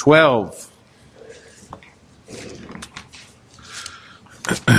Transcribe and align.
12. 0.00 0.72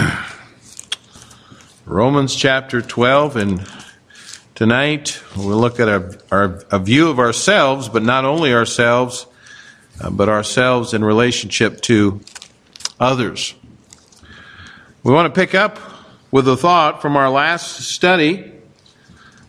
Romans 1.86 2.36
chapter 2.36 2.82
12, 2.82 3.36
and 3.36 3.64
tonight 4.56 5.22
we'll 5.38 5.60
look 5.60 5.80
at 5.80 5.88
a, 5.88 6.20
our, 6.32 6.64
a 6.72 6.80
view 6.80 7.08
of 7.08 7.20
ourselves, 7.20 7.88
but 7.88 8.02
not 8.02 8.26
only 8.26 8.52
ourselves, 8.52 9.28
uh, 10.02 10.10
but 10.10 10.28
ourselves 10.28 10.96
in 10.96 11.04
relationship 11.04 11.82
to 11.82 12.20
others. 13.00 13.54
We 15.04 15.14
want 15.14 15.32
to 15.32 15.40
pick 15.40 15.54
up 15.54 15.78
with 16.32 16.48
a 16.48 16.58
thought 16.58 17.00
from 17.00 17.16
our 17.16 17.30
last 17.30 17.82
study 17.82 18.51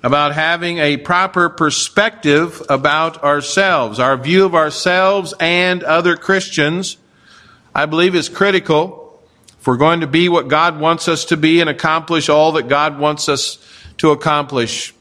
about 0.03 0.34
having 0.34 0.79
a 0.79 0.96
proper 0.96 1.48
perspective 1.48 2.61
about 2.69 3.23
ourselves. 3.23 3.98
Our 3.98 4.16
view 4.16 4.45
of 4.45 4.55
ourselves 4.55 5.32
and 5.39 5.84
other 5.84 6.16
Christians, 6.16 6.96
I 7.74 7.87
believe, 7.87 8.15
is 8.15 8.29
critical 8.29 9.23
if 9.60 9.66
we're 9.66 9.77
going 9.77 10.01
to 10.01 10.09
be 10.09 10.29
what 10.29 10.48
God 10.48 10.80
wants 10.80 11.07
us 11.07 11.27
to 11.27 11.37
be 11.37 11.60
and 11.60 11.70
accomplish 11.70 12.29
all 12.29 12.52
that 12.52 12.66
God 12.66 12.98
wants 12.98 13.29
us 13.29 13.65
to 13.98 14.10
accomplish. 14.10 14.93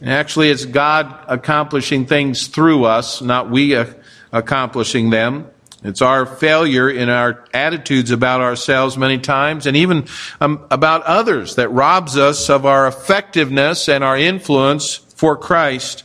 And 0.00 0.10
actually, 0.10 0.50
it's 0.50 0.64
God 0.64 1.14
accomplishing 1.28 2.06
things 2.06 2.48
through 2.48 2.84
us, 2.84 3.22
not 3.22 3.48
we 3.48 3.76
uh, 3.76 3.86
accomplishing 4.32 5.10
them. 5.10 5.48
It's 5.84 6.02
our 6.02 6.26
failure 6.26 6.90
in 6.90 7.08
our 7.08 7.44
attitudes 7.54 8.10
about 8.10 8.40
ourselves 8.40 8.98
many 8.98 9.18
times 9.18 9.66
and 9.66 9.76
even 9.76 10.06
um, 10.40 10.66
about 10.70 11.04
others 11.04 11.54
that 11.54 11.68
robs 11.68 12.16
us 12.16 12.50
of 12.50 12.66
our 12.66 12.88
effectiveness 12.88 13.88
and 13.88 14.02
our 14.02 14.16
influence 14.16 14.96
for 14.96 15.36
Christ 15.36 16.02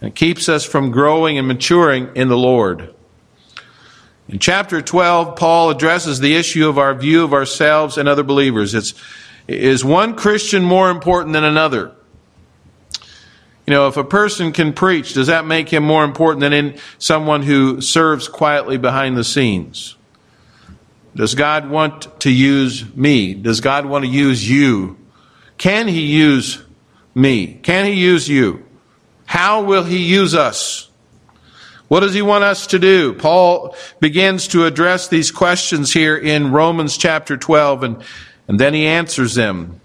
and 0.00 0.14
keeps 0.14 0.48
us 0.48 0.64
from 0.64 0.92
growing 0.92 1.36
and 1.36 1.48
maturing 1.48 2.14
in 2.14 2.28
the 2.28 2.36
Lord. 2.36 2.94
In 4.28 4.38
chapter 4.38 4.80
12, 4.80 5.36
Paul 5.36 5.70
addresses 5.70 6.20
the 6.20 6.36
issue 6.36 6.68
of 6.68 6.78
our 6.78 6.94
view 6.94 7.24
of 7.24 7.32
ourselves 7.32 7.98
and 7.98 8.08
other 8.08 8.22
believers. 8.22 8.74
It's, 8.74 8.94
is 9.48 9.84
one 9.84 10.14
Christian 10.14 10.62
more 10.62 10.90
important 10.90 11.32
than 11.32 11.44
another? 11.44 11.92
You 13.66 13.74
know, 13.74 13.88
if 13.88 13.96
a 13.96 14.04
person 14.04 14.52
can 14.52 14.72
preach, 14.72 15.14
does 15.14 15.26
that 15.26 15.44
make 15.44 15.68
him 15.68 15.82
more 15.82 16.04
important 16.04 16.40
than 16.40 16.52
in 16.52 16.78
someone 16.98 17.42
who 17.42 17.80
serves 17.80 18.28
quietly 18.28 18.78
behind 18.78 19.16
the 19.16 19.24
scenes? 19.24 19.96
Does 21.16 21.34
God 21.34 21.68
want 21.68 22.20
to 22.20 22.30
use 22.30 22.94
me? 22.94 23.34
Does 23.34 23.60
God 23.60 23.86
want 23.86 24.04
to 24.04 24.10
use 24.10 24.48
you? 24.48 24.96
Can 25.58 25.88
he 25.88 26.02
use 26.02 26.62
me? 27.14 27.54
Can 27.62 27.86
he 27.86 27.92
use 27.92 28.28
you? 28.28 28.64
How 29.24 29.62
will 29.62 29.82
he 29.82 29.98
use 29.98 30.34
us? 30.34 30.88
What 31.88 32.00
does 32.00 32.14
he 32.14 32.22
want 32.22 32.44
us 32.44 32.68
to 32.68 32.78
do? 32.78 33.14
Paul 33.14 33.74
begins 34.00 34.48
to 34.48 34.66
address 34.66 35.08
these 35.08 35.30
questions 35.30 35.92
here 35.92 36.16
in 36.16 36.52
Romans 36.52 36.96
chapter 36.96 37.36
12, 37.36 37.82
and, 37.82 38.04
and 38.46 38.60
then 38.60 38.74
he 38.74 38.86
answers 38.86 39.34
them. 39.34 39.80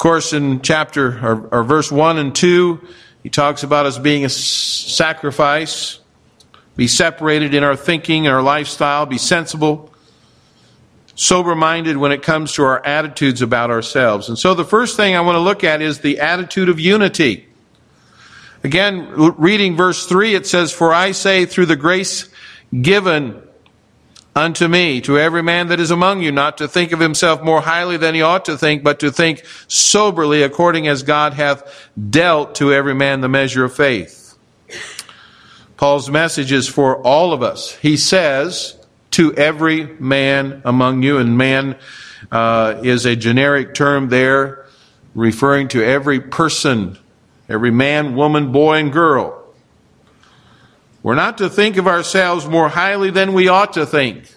Course, 0.00 0.32
in 0.32 0.62
chapter 0.62 1.08
or, 1.22 1.48
or 1.52 1.62
verse 1.62 1.92
1 1.92 2.16
and 2.16 2.34
2, 2.34 2.80
he 3.22 3.28
talks 3.28 3.64
about 3.64 3.84
us 3.84 3.98
being 3.98 4.24
a 4.24 4.30
sacrifice, 4.30 5.98
be 6.74 6.88
separated 6.88 7.52
in 7.52 7.62
our 7.62 7.76
thinking 7.76 8.26
and 8.26 8.34
our 8.34 8.40
lifestyle, 8.40 9.04
be 9.04 9.18
sensible, 9.18 9.92
sober 11.16 11.54
minded 11.54 11.98
when 11.98 12.12
it 12.12 12.22
comes 12.22 12.54
to 12.54 12.62
our 12.62 12.82
attitudes 12.86 13.42
about 13.42 13.70
ourselves. 13.70 14.30
And 14.30 14.38
so 14.38 14.54
the 14.54 14.64
first 14.64 14.96
thing 14.96 15.14
I 15.14 15.20
want 15.20 15.36
to 15.36 15.40
look 15.40 15.64
at 15.64 15.82
is 15.82 15.98
the 15.98 16.20
attitude 16.20 16.70
of 16.70 16.80
unity. 16.80 17.46
Again, 18.64 19.06
reading 19.36 19.76
verse 19.76 20.06
3, 20.06 20.34
it 20.34 20.46
says, 20.46 20.72
For 20.72 20.94
I 20.94 21.12
say, 21.12 21.44
through 21.44 21.66
the 21.66 21.76
grace 21.76 22.30
given 22.72 23.42
unto 24.34 24.68
me, 24.68 25.00
to 25.02 25.18
every 25.18 25.42
man 25.42 25.68
that 25.68 25.80
is 25.80 25.90
among 25.90 26.22
you, 26.22 26.32
not 26.32 26.58
to 26.58 26.68
think 26.68 26.92
of 26.92 27.00
himself 27.00 27.42
more 27.42 27.60
highly 27.60 27.96
than 27.96 28.14
he 28.14 28.22
ought 28.22 28.44
to 28.44 28.56
think, 28.56 28.82
but 28.82 29.00
to 29.00 29.10
think 29.10 29.44
soberly 29.66 30.42
according 30.42 30.86
as 30.86 31.02
God 31.02 31.34
hath 31.34 31.90
dealt 32.10 32.54
to 32.56 32.72
every 32.72 32.94
man 32.94 33.20
the 33.20 33.28
measure 33.28 33.64
of 33.64 33.74
faith. 33.74 34.36
Paul's 35.76 36.10
message 36.10 36.52
is 36.52 36.68
for 36.68 37.02
all 37.02 37.32
of 37.32 37.42
us. 37.42 37.74
He 37.76 37.96
says, 37.96 38.76
to 39.12 39.34
every 39.34 39.86
man 39.98 40.62
among 40.64 41.02
you, 41.02 41.18
and 41.18 41.36
man 41.36 41.76
uh, 42.30 42.80
is 42.82 43.06
a 43.06 43.16
generic 43.16 43.74
term 43.74 44.08
there 44.08 44.66
referring 45.14 45.68
to 45.68 45.84
every 45.84 46.20
person 46.20 46.96
every 47.48 47.72
man, 47.72 48.14
woman, 48.14 48.52
boy, 48.52 48.76
and 48.76 48.92
girl. 48.92 49.39
We're 51.02 51.14
not 51.14 51.38
to 51.38 51.48
think 51.48 51.76
of 51.76 51.86
ourselves 51.86 52.46
more 52.46 52.68
highly 52.68 53.10
than 53.10 53.32
we 53.32 53.48
ought 53.48 53.72
to 53.74 53.86
think. 53.86 54.34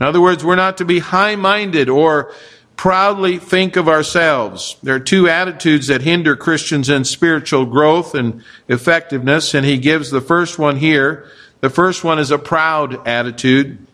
In 0.00 0.06
other 0.06 0.20
words, 0.20 0.44
we're 0.44 0.56
not 0.56 0.78
to 0.78 0.84
be 0.84 0.98
high 0.98 1.36
minded 1.36 1.88
or 1.88 2.32
proudly 2.76 3.38
think 3.38 3.76
of 3.76 3.88
ourselves. 3.88 4.76
There 4.82 4.96
are 4.96 5.00
two 5.00 5.28
attitudes 5.28 5.86
that 5.86 6.02
hinder 6.02 6.34
Christians 6.34 6.88
in 6.88 7.04
spiritual 7.04 7.66
growth 7.66 8.14
and 8.14 8.42
effectiveness, 8.66 9.54
and 9.54 9.64
he 9.64 9.78
gives 9.78 10.10
the 10.10 10.20
first 10.20 10.58
one 10.58 10.76
here. 10.76 11.30
The 11.60 11.70
first 11.70 12.02
one 12.02 12.18
is 12.18 12.32
a 12.32 12.38
proud 12.38 13.06
attitude. 13.06 13.86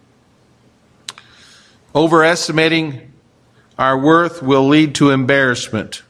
Overestimating 1.95 3.13
our 3.79 3.99
worth 3.99 4.43
will 4.43 4.67
lead 4.67 4.95
to 4.95 5.11
embarrassment. 5.11 6.03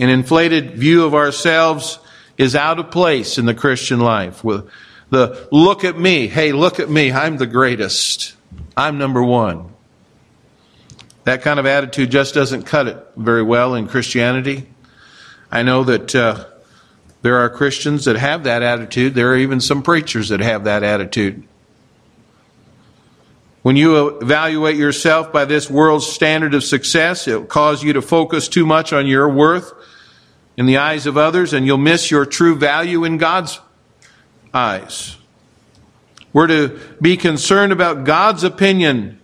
An 0.00 0.08
inflated 0.08 0.72
view 0.72 1.04
of 1.04 1.14
ourselves 1.14 2.00
is 2.36 2.54
out 2.56 2.78
of 2.78 2.90
place 2.90 3.38
in 3.38 3.46
the 3.46 3.54
Christian 3.54 4.00
life. 4.00 4.42
With 4.42 4.68
the 5.10 5.48
look 5.52 5.84
at 5.84 5.98
me, 5.98 6.26
hey, 6.28 6.52
look 6.52 6.80
at 6.80 6.90
me, 6.90 7.12
I'm 7.12 7.36
the 7.36 7.46
greatest, 7.46 8.34
I'm 8.76 8.98
number 8.98 9.22
one. 9.22 9.72
That 11.24 11.42
kind 11.42 11.58
of 11.58 11.66
attitude 11.66 12.10
just 12.10 12.34
doesn't 12.34 12.64
cut 12.64 12.86
it 12.86 12.98
very 13.16 13.42
well 13.42 13.74
in 13.74 13.88
Christianity. 13.88 14.66
I 15.50 15.62
know 15.62 15.84
that 15.84 16.14
uh, 16.14 16.44
there 17.22 17.38
are 17.38 17.48
Christians 17.48 18.04
that 18.04 18.16
have 18.16 18.44
that 18.44 18.62
attitude. 18.62 19.14
There 19.14 19.32
are 19.32 19.36
even 19.36 19.60
some 19.60 19.82
preachers 19.82 20.28
that 20.28 20.40
have 20.40 20.64
that 20.64 20.82
attitude. 20.82 21.46
When 23.62 23.76
you 23.76 24.18
evaluate 24.18 24.76
yourself 24.76 25.32
by 25.32 25.46
this 25.46 25.70
world's 25.70 26.06
standard 26.06 26.52
of 26.52 26.62
success, 26.62 27.26
it 27.26 27.34
will 27.34 27.46
cause 27.46 27.82
you 27.82 27.94
to 27.94 28.02
focus 28.02 28.46
too 28.46 28.66
much 28.66 28.92
on 28.92 29.06
your 29.06 29.26
worth 29.26 29.72
in 30.56 30.66
the 30.66 30.76
eyes 30.76 31.06
of 31.06 31.16
others, 31.16 31.52
and 31.52 31.66
you'll 31.66 31.78
miss 31.78 32.10
your 32.10 32.24
true 32.24 32.54
value 32.56 33.04
in 33.04 33.18
God's 33.18 33.60
eyes. 34.52 35.16
We're 36.32 36.46
to 36.48 36.80
be 37.00 37.16
concerned 37.16 37.72
about 37.72 38.04
God's 38.04 38.44
opinion 38.44 39.20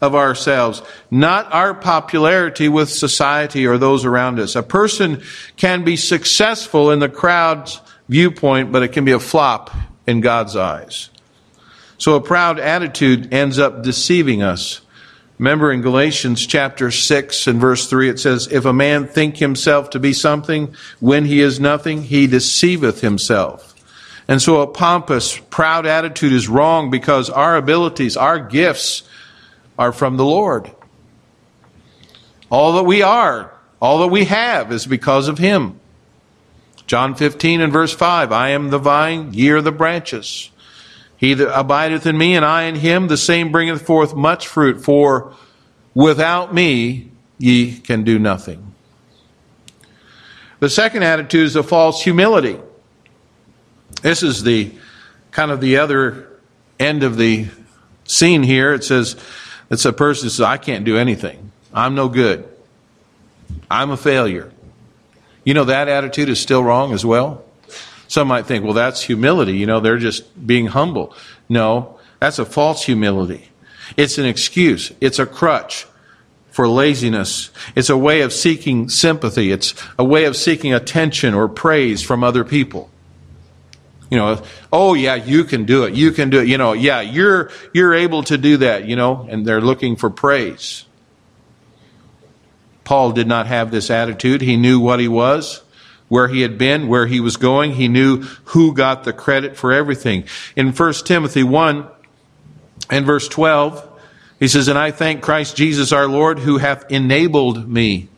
of 0.00 0.14
ourselves, 0.14 0.82
not 1.10 1.52
our 1.52 1.74
popularity 1.74 2.68
with 2.68 2.90
society 2.90 3.66
or 3.66 3.76
those 3.76 4.04
around 4.04 4.40
us. 4.40 4.56
A 4.56 4.62
person 4.62 5.22
can 5.56 5.84
be 5.84 5.96
successful 5.96 6.90
in 6.90 6.98
the 6.98 7.08
crowd's 7.08 7.80
viewpoint, 8.08 8.72
but 8.72 8.82
it 8.82 8.88
can 8.88 9.04
be 9.04 9.12
a 9.12 9.20
flop 9.20 9.70
in 10.06 10.20
God's 10.20 10.56
eyes. 10.56 11.10
So 11.98 12.14
a 12.14 12.20
proud 12.20 12.58
attitude 12.58 13.32
ends 13.32 13.58
up 13.58 13.82
deceiving 13.82 14.42
us. 14.42 14.80
Remember 15.40 15.72
in 15.72 15.80
Galatians 15.80 16.46
chapter 16.46 16.90
6 16.90 17.46
and 17.46 17.58
verse 17.58 17.88
3, 17.88 18.10
it 18.10 18.20
says, 18.20 18.46
If 18.52 18.66
a 18.66 18.74
man 18.74 19.06
think 19.06 19.38
himself 19.38 19.88
to 19.90 19.98
be 19.98 20.12
something 20.12 20.74
when 20.98 21.24
he 21.24 21.40
is 21.40 21.58
nothing, 21.58 22.02
he 22.02 22.26
deceiveth 22.26 23.00
himself. 23.00 23.74
And 24.28 24.42
so 24.42 24.60
a 24.60 24.66
pompous, 24.66 25.38
proud 25.38 25.86
attitude 25.86 26.34
is 26.34 26.46
wrong 26.46 26.90
because 26.90 27.30
our 27.30 27.56
abilities, 27.56 28.18
our 28.18 28.38
gifts 28.38 29.02
are 29.78 29.92
from 29.92 30.18
the 30.18 30.26
Lord. 30.26 30.70
All 32.50 32.74
that 32.74 32.84
we 32.84 33.00
are, 33.00 33.50
all 33.80 34.00
that 34.00 34.08
we 34.08 34.26
have 34.26 34.70
is 34.70 34.84
because 34.84 35.26
of 35.26 35.38
him. 35.38 35.80
John 36.86 37.14
15 37.14 37.62
and 37.62 37.72
verse 37.72 37.94
5, 37.94 38.30
I 38.30 38.50
am 38.50 38.68
the 38.68 38.78
vine, 38.78 39.32
ye 39.32 39.48
are 39.48 39.62
the 39.62 39.72
branches. 39.72 40.50
He 41.20 41.34
that 41.34 41.54
abideth 41.54 42.06
in 42.06 42.16
me 42.16 42.34
and 42.34 42.46
I 42.46 42.62
in 42.62 42.76
him, 42.76 43.08
the 43.08 43.18
same 43.18 43.52
bringeth 43.52 43.82
forth 43.82 44.16
much 44.16 44.48
fruit, 44.48 44.82
for 44.82 45.34
without 45.94 46.54
me 46.54 47.10
ye 47.36 47.78
can 47.78 48.04
do 48.04 48.18
nothing. 48.18 48.74
The 50.60 50.70
second 50.70 51.02
attitude 51.02 51.44
is 51.44 51.56
a 51.56 51.62
false 51.62 52.02
humility. 52.02 52.58
This 54.00 54.22
is 54.22 54.44
the 54.44 54.72
kind 55.30 55.50
of 55.50 55.60
the 55.60 55.76
other 55.76 56.26
end 56.78 57.02
of 57.02 57.18
the 57.18 57.48
scene 58.04 58.42
here. 58.42 58.72
It 58.72 58.84
says, 58.84 59.14
it's 59.70 59.84
a 59.84 59.92
person 59.92 60.30
says, 60.30 60.40
I 60.40 60.56
can't 60.56 60.86
do 60.86 60.96
anything. 60.96 61.52
I'm 61.74 61.94
no 61.94 62.08
good. 62.08 62.48
I'm 63.70 63.90
a 63.90 63.98
failure. 63.98 64.50
You 65.44 65.52
know, 65.52 65.64
that 65.64 65.86
attitude 65.88 66.30
is 66.30 66.40
still 66.40 66.64
wrong 66.64 66.94
as 66.94 67.04
well. 67.04 67.44
Some 68.10 68.26
might 68.26 68.46
think, 68.46 68.64
well, 68.64 68.74
that's 68.74 69.02
humility. 69.02 69.56
You 69.56 69.66
know, 69.66 69.78
they're 69.78 69.96
just 69.96 70.44
being 70.44 70.66
humble. 70.66 71.14
No, 71.48 72.00
that's 72.18 72.40
a 72.40 72.44
false 72.44 72.84
humility. 72.84 73.50
It's 73.96 74.18
an 74.18 74.26
excuse. 74.26 74.90
It's 75.00 75.20
a 75.20 75.26
crutch 75.26 75.86
for 76.50 76.66
laziness. 76.66 77.50
It's 77.76 77.88
a 77.88 77.96
way 77.96 78.22
of 78.22 78.32
seeking 78.32 78.88
sympathy. 78.88 79.52
It's 79.52 79.74
a 79.96 80.02
way 80.02 80.24
of 80.24 80.34
seeking 80.34 80.74
attention 80.74 81.34
or 81.34 81.48
praise 81.48 82.02
from 82.02 82.24
other 82.24 82.42
people. 82.42 82.90
You 84.10 84.18
know, 84.18 84.42
oh 84.72 84.94
yeah, 84.94 85.14
you 85.14 85.44
can 85.44 85.64
do 85.64 85.84
it. 85.84 85.94
You 85.94 86.10
can 86.10 86.30
do 86.30 86.40
it. 86.40 86.48
You 86.48 86.58
know, 86.58 86.72
yeah, 86.72 87.02
you're 87.02 87.52
you're 87.72 87.94
able 87.94 88.24
to 88.24 88.36
do 88.36 88.56
that, 88.56 88.86
you 88.86 88.96
know, 88.96 89.24
and 89.30 89.46
they're 89.46 89.60
looking 89.60 89.94
for 89.94 90.10
praise. 90.10 90.84
Paul 92.82 93.12
did 93.12 93.28
not 93.28 93.46
have 93.46 93.70
this 93.70 93.88
attitude. 93.88 94.40
He 94.40 94.56
knew 94.56 94.80
what 94.80 94.98
he 94.98 95.06
was, 95.06 95.62
where 96.10 96.28
he 96.28 96.42
had 96.42 96.58
been, 96.58 96.88
where 96.88 97.06
he 97.06 97.20
was 97.20 97.38
going. 97.38 97.72
He 97.72 97.88
knew 97.88 98.22
who 98.46 98.74
got 98.74 99.04
the 99.04 99.12
credit 99.12 99.56
for 99.56 99.72
everything. 99.72 100.24
In 100.56 100.72
1 100.72 100.92
Timothy 101.04 101.44
1 101.44 101.86
and 102.90 103.06
verse 103.06 103.28
12, 103.28 104.00
he 104.40 104.48
says, 104.48 104.66
And 104.66 104.76
I 104.76 104.90
thank 104.90 105.22
Christ 105.22 105.56
Jesus 105.56 105.92
our 105.92 106.08
Lord, 106.08 106.40
who 106.40 106.58
hath 106.58 106.90
enabled 106.90 107.68
me 107.68 108.08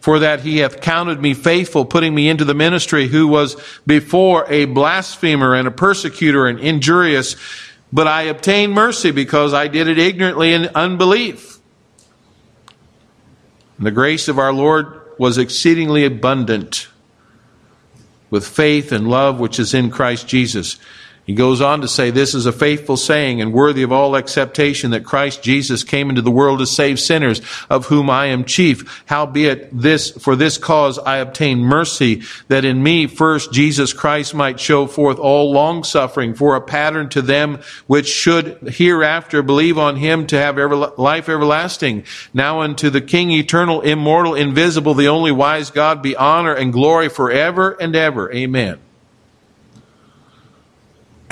for 0.00 0.18
that 0.18 0.40
he 0.40 0.58
hath 0.58 0.80
counted 0.80 1.20
me 1.20 1.32
faithful, 1.32 1.84
putting 1.84 2.14
me 2.14 2.28
into 2.28 2.44
the 2.44 2.54
ministry, 2.54 3.08
who 3.08 3.26
was 3.26 3.56
before 3.86 4.44
a 4.50 4.64
blasphemer 4.64 5.54
and 5.54 5.66
a 5.68 5.70
persecutor 5.70 6.46
and 6.46 6.60
injurious, 6.60 7.36
but 7.92 8.06
I 8.06 8.22
obtained 8.22 8.72
mercy 8.72 9.10
because 9.10 9.54
I 9.54 9.68
did 9.68 9.88
it 9.88 9.98
ignorantly 9.98 10.52
in 10.52 10.68
unbelief. 10.74 11.58
And 13.78 13.86
the 13.86 13.90
grace 13.90 14.28
of 14.28 14.38
our 14.38 14.52
Lord 14.52 15.00
was 15.18 15.38
exceedingly 15.38 16.04
abundant 16.04 16.88
with 18.34 18.48
faith 18.48 18.90
and 18.90 19.08
love 19.08 19.38
which 19.38 19.60
is 19.60 19.72
in 19.74 19.88
Christ 19.88 20.26
Jesus. 20.26 20.76
He 21.26 21.34
goes 21.34 21.62
on 21.62 21.80
to 21.80 21.88
say, 21.88 22.10
This 22.10 22.34
is 22.34 22.44
a 22.44 22.52
faithful 22.52 22.98
saying 22.98 23.40
and 23.40 23.52
worthy 23.52 23.82
of 23.82 23.92
all 23.92 24.14
acceptation 24.14 24.90
that 24.90 25.06
Christ 25.06 25.42
Jesus 25.42 25.82
came 25.82 26.10
into 26.10 26.20
the 26.20 26.30
world 26.30 26.58
to 26.58 26.66
save 26.66 27.00
sinners, 27.00 27.40
of 27.70 27.86
whom 27.86 28.10
I 28.10 28.26
am 28.26 28.44
chief. 28.44 29.02
Howbeit 29.06 29.70
this, 29.72 30.10
for 30.10 30.36
this 30.36 30.58
cause 30.58 30.98
I 30.98 31.18
obtain 31.18 31.60
mercy, 31.60 32.22
that 32.48 32.66
in 32.66 32.82
me 32.82 33.06
first 33.06 33.52
Jesus 33.52 33.94
Christ 33.94 34.34
might 34.34 34.60
show 34.60 34.86
forth 34.86 35.18
all 35.18 35.50
long 35.50 35.82
suffering 35.82 36.34
for 36.34 36.56
a 36.56 36.60
pattern 36.60 37.08
to 37.10 37.22
them 37.22 37.60
which 37.86 38.06
should 38.06 38.58
hereafter 38.68 39.42
believe 39.42 39.78
on 39.78 39.96
him 39.96 40.26
to 40.26 40.36
have 40.36 40.58
life 40.98 41.30
everlasting. 41.30 42.04
Now 42.34 42.60
unto 42.60 42.90
the 42.90 43.00
King 43.00 43.30
eternal, 43.30 43.80
immortal, 43.80 44.34
invisible, 44.34 44.92
the 44.92 45.08
only 45.08 45.32
wise 45.32 45.70
God 45.70 46.02
be 46.02 46.14
honor 46.16 46.52
and 46.52 46.70
glory 46.70 47.08
forever 47.08 47.70
and 47.80 47.96
ever. 47.96 48.30
Amen. 48.30 48.83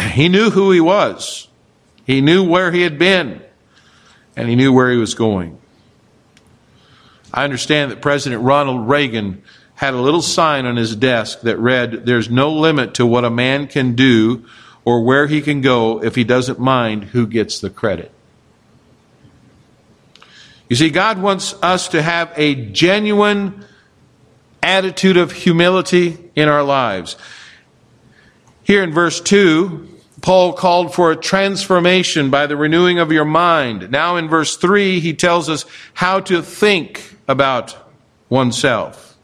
He 0.13 0.29
knew 0.29 0.51
who 0.51 0.71
he 0.71 0.81
was. 0.81 1.49
He 2.05 2.21
knew 2.21 2.47
where 2.47 2.73
he 2.73 2.83
had 2.83 2.99
been. 2.99 3.43
And 4.37 4.49
he 4.49 4.57
knew 4.57 4.73
where 4.73 4.91
he 4.91 4.99
was 4.99 5.15
going. 5.15 5.59
I 7.33 7.45
understand 7.45 7.91
that 7.91 8.03
President 8.03 8.43
Ronald 8.43 8.89
Reagan 8.89 9.43
had 9.75 9.95
a 9.95 10.01
little 10.01 10.23
sign 10.23 10.67
on 10.67 10.77
his 10.77 10.95
desk 10.95 11.41
that 11.43 11.59
read, 11.59 12.07
There's 12.07 12.31
no 12.31 12.53
limit 12.53 12.95
to 12.95 13.07
what 13.07 13.25
a 13.25 13.31
man 13.31 13.67
can 13.67 13.95
do 13.95 14.45
or 14.85 15.03
where 15.03 15.27
he 15.27 15.41
can 15.41 15.61
go 15.61 16.03
if 16.03 16.15
he 16.15 16.25
doesn't 16.25 16.59
mind 16.59 17.05
who 17.05 17.27
gets 17.27 17.61
the 17.61 17.71
credit. 17.71 18.11
You 20.69 20.77
see, 20.77 20.91
God 20.91 21.21
wants 21.21 21.55
us 21.63 21.89
to 21.89 22.03
have 22.03 22.33
a 22.37 22.55
genuine 22.55 23.65
attitude 24.63 25.17
of 25.17 25.33
humility 25.33 26.31
in 26.35 26.49
our 26.49 26.63
lives. 26.63 27.17
Here 28.63 28.83
in 28.83 28.93
verse 28.93 29.21
2, 29.21 29.92
Paul 30.23 30.53
called 30.53 30.95
for 30.95 31.11
a 31.11 31.17
transformation 31.17 32.31
by 32.31 32.47
the 32.47 32.57
renewing 32.57 33.01
of 33.01 33.11
your 33.11 33.25
mind. 33.25 33.91
Now 33.91 34.17
in 34.17 34.29
verse 34.29 34.57
3, 34.57 35.01
he 35.01 35.13
tells 35.13 35.49
us 35.49 35.67
how 35.95 36.21
to 36.21 36.41
think 36.41 37.17
about 37.27 37.77
oneself. 38.29 39.19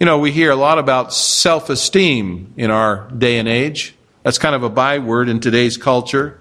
You 0.00 0.06
know, 0.06 0.18
we 0.18 0.32
hear 0.32 0.50
a 0.50 0.56
lot 0.56 0.78
about 0.78 1.12
self 1.12 1.68
esteem 1.68 2.54
in 2.56 2.70
our 2.70 3.10
day 3.10 3.38
and 3.38 3.46
age. 3.46 3.94
That's 4.22 4.38
kind 4.38 4.54
of 4.54 4.62
a 4.62 4.70
byword 4.70 5.28
in 5.28 5.40
today's 5.40 5.76
culture. 5.76 6.40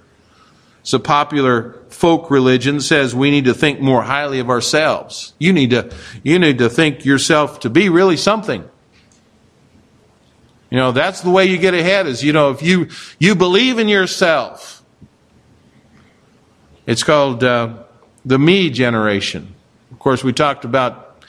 So 0.83 0.98
popular 0.98 1.74
folk 1.89 2.31
religion 2.31 2.80
says 2.80 3.13
we 3.13 3.31
need 3.31 3.45
to 3.45 3.54
think 3.54 3.81
more 3.81 4.04
highly 4.04 4.39
of 4.39 4.50
ourselves. 4.50 5.33
You 5.39 5.51
need 5.51 5.71
to, 5.71 5.94
you 6.24 6.39
need 6.39 6.57
to 6.60 6.69
think 6.69 7.04
yourself 7.04 7.60
to 7.62 7.69
be 7.69 7.89
really 7.89 8.16
something. 8.16 8.69
You 10.69 10.77
know, 10.77 10.92
that's 10.92 11.21
the 11.21 11.31
way 11.31 11.45
you 11.45 11.57
get 11.57 11.74
ahead 11.74 12.06
is, 12.06 12.24
you 12.24 12.31
know, 12.31 12.51
if 12.51 12.62
you, 12.62 12.89
you 13.18 13.36
believe 13.36 13.80
in 13.80 13.88
yourself. 13.88 14.83
It's 16.86 17.04
called 17.04 17.44
uh, 17.44 17.83
the 18.24 18.38
me 18.38 18.69
generation. 18.69 19.56
Of 19.92 20.00
course, 20.00 20.24
we 20.24 20.31
talked 20.31 20.66
about, 20.66 21.24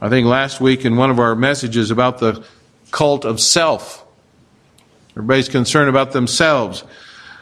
I 0.00 0.08
think 0.08 0.26
last 0.26 0.60
week 0.60 0.84
in 0.84 0.96
one 0.96 1.10
of 1.10 1.18
our 1.18 1.34
messages 1.34 1.90
about 1.90 2.18
the 2.18 2.44
cult 2.90 3.24
of 3.24 3.38
self. 3.40 4.04
Everybody's 5.10 5.50
concerned 5.50 5.90
about 5.90 6.12
themselves. 6.12 6.84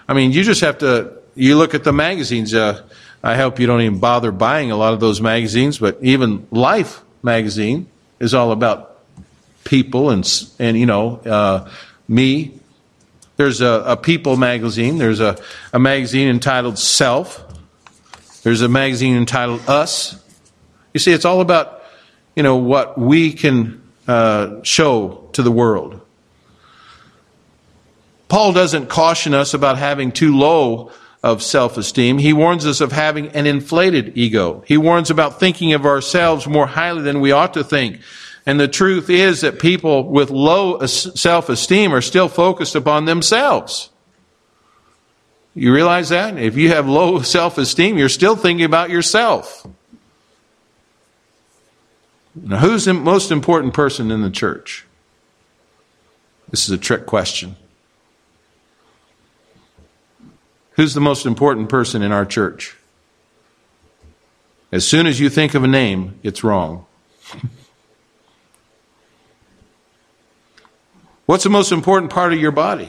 I 0.09 0.15
mean, 0.15 0.33
you 0.33 0.43
just 0.43 0.61
have 0.63 0.79
to, 0.79 1.19
you 1.37 1.57
look 1.57 1.75
at 1.75 1.85
the 1.85 1.93
magazines. 1.93 2.53
Uh, 2.53 2.85
I 3.23 3.37
hope 3.37 3.61
you 3.61 3.67
don't 3.67 3.81
even 3.83 4.01
bother 4.01 4.33
buying 4.33 4.73
a 4.73 4.77
lot 4.77 4.93
of 4.93 4.99
those 4.99 5.21
magazines, 5.21 5.79
but 5.79 5.99
even 6.03 6.49
Life 6.51 7.03
magazine 7.23 7.89
is 8.19 8.35
all 8.35 8.51
about 8.51 8.90
people 9.71 10.11
and 10.11 10.29
and 10.59 10.77
you 10.77 10.85
know 10.85 11.17
uh, 11.25 11.71
me. 12.09 12.59
There's 13.37 13.63
a, 13.63 13.85
a, 13.87 13.97
People 13.97 14.37
magazine. 14.37 14.99
There's 14.99 15.21
a, 15.21 15.39
a 15.73 15.79
magazine 15.79 16.29
entitled 16.29 16.79
Self. 16.79 17.43
There's 18.43 18.61
a 18.61 18.69
magazine 18.69 19.17
entitled 19.17 19.67
Us. 19.67 20.23
You 20.93 21.01
see, 21.01 21.13
it's 21.13 21.25
all 21.25 21.41
about 21.41 21.83
you 22.37 22.43
know 22.43 22.57
what 22.57 22.99
we 22.99 23.33
can 23.33 23.81
uh, 24.07 24.63
show 24.63 25.31
to 25.33 25.43
the 25.43 25.53
world. 25.53 26.01
Paul 28.29 28.53
doesn't 28.53 28.89
caution 28.89 29.35
us 29.35 29.55
about 29.55 29.79
having 29.79 30.13
too 30.13 30.37
low 30.37 30.91
of 31.23 31.43
self 31.43 31.77
esteem. 31.79 32.19
He 32.19 32.33
warns 32.33 32.67
us 32.67 32.81
of 32.81 32.93
having 32.93 33.29
an 33.29 33.47
inflated 33.47 34.19
ego. 34.19 34.65
He 34.67 34.77
warns 34.77 35.11
about 35.11 35.39
thinking 35.39 35.73
of 35.73 35.87
ourselves 35.87 36.47
more 36.47 36.67
highly 36.67 37.03
than 37.03 37.21
we 37.21 37.33
ought 37.33 37.55
to 37.55 37.65
think. 37.65 38.01
And 38.47 38.59
the 38.59 38.69
truth 38.69 39.11
is 39.11 39.43
that 39.43 39.59
people 39.59 40.09
with 40.09 40.31
low 40.31 40.85
self 40.87 41.49
esteem 41.49 41.93
are 41.95 42.01
still 42.01 42.29
focused 42.29 42.75
upon 42.75 43.05
themselves. 43.05 43.91
You 45.55 45.75
realize 45.75 46.09
that? 46.11 46.39
If 46.39 46.57
you 46.57 46.69
have 46.71 46.89
low 46.89 47.21
self 47.23 47.59
esteem, 47.59 47.99
you're 47.99 48.09
still 48.09 48.37
thinking 48.37 48.65
about 48.65 48.91
yourself. 48.91 49.67
Now, 52.35 52.59
who's 52.59 52.85
the 52.85 52.95
most 52.95 53.31
important 53.31 53.75
person 53.75 54.11
in 54.11 54.23
the 54.23 54.31
church? 54.31 54.87
This 56.51 56.65
is 56.65 56.71
a 56.71 56.79
trick 56.79 57.07
question. 57.07 57.57
Who's 60.73 60.95
the 60.95 61.01
most 61.01 61.27
important 61.27 61.69
person 61.69 62.03
in 62.03 62.13
our 62.13 62.25
church? 62.25 62.77
As 64.73 64.87
soon 64.87 65.07
as 65.07 65.19
you 65.19 65.29
think 65.29 65.55
of 65.55 65.65
a 65.65 65.69
name, 65.69 66.19
it's 66.23 66.45
wrong. 66.45 66.87
What's 71.31 71.45
the 71.45 71.51
most 71.51 71.71
important 71.71 72.11
part 72.11 72.33
of 72.33 72.41
your 72.41 72.51
body? 72.51 72.89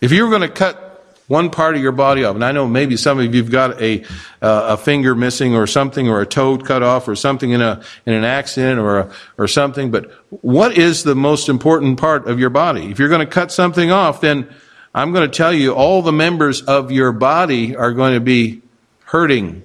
If 0.00 0.10
you 0.10 0.24
were 0.24 0.28
going 0.28 0.42
to 0.42 0.48
cut 0.48 1.06
one 1.28 1.50
part 1.50 1.76
of 1.76 1.82
your 1.82 1.92
body 1.92 2.24
off, 2.24 2.34
and 2.34 2.44
I 2.44 2.50
know 2.50 2.66
maybe 2.66 2.96
some 2.96 3.20
of 3.20 3.32
you've 3.32 3.52
got 3.52 3.80
a 3.80 4.02
uh, 4.42 4.70
a 4.70 4.76
finger 4.76 5.14
missing 5.14 5.54
or 5.54 5.68
something, 5.68 6.08
or 6.08 6.20
a 6.20 6.26
toe 6.26 6.58
cut 6.58 6.82
off, 6.82 7.06
or 7.06 7.14
something 7.14 7.52
in 7.52 7.60
a 7.60 7.80
in 8.06 8.12
an 8.12 8.24
accident 8.24 8.80
or 8.80 8.98
a, 8.98 9.12
or 9.38 9.46
something. 9.46 9.92
But 9.92 10.10
what 10.42 10.76
is 10.76 11.04
the 11.04 11.14
most 11.14 11.48
important 11.48 12.00
part 12.00 12.26
of 12.26 12.40
your 12.40 12.50
body? 12.50 12.90
If 12.90 12.98
you're 12.98 13.08
going 13.08 13.24
to 13.24 13.32
cut 13.32 13.52
something 13.52 13.92
off, 13.92 14.20
then 14.20 14.52
I'm 14.96 15.12
going 15.12 15.30
to 15.30 15.36
tell 15.36 15.52
you 15.52 15.74
all 15.74 16.02
the 16.02 16.10
members 16.10 16.60
of 16.60 16.90
your 16.90 17.12
body 17.12 17.76
are 17.76 17.92
going 17.92 18.14
to 18.14 18.20
be 18.20 18.62
hurting 19.04 19.62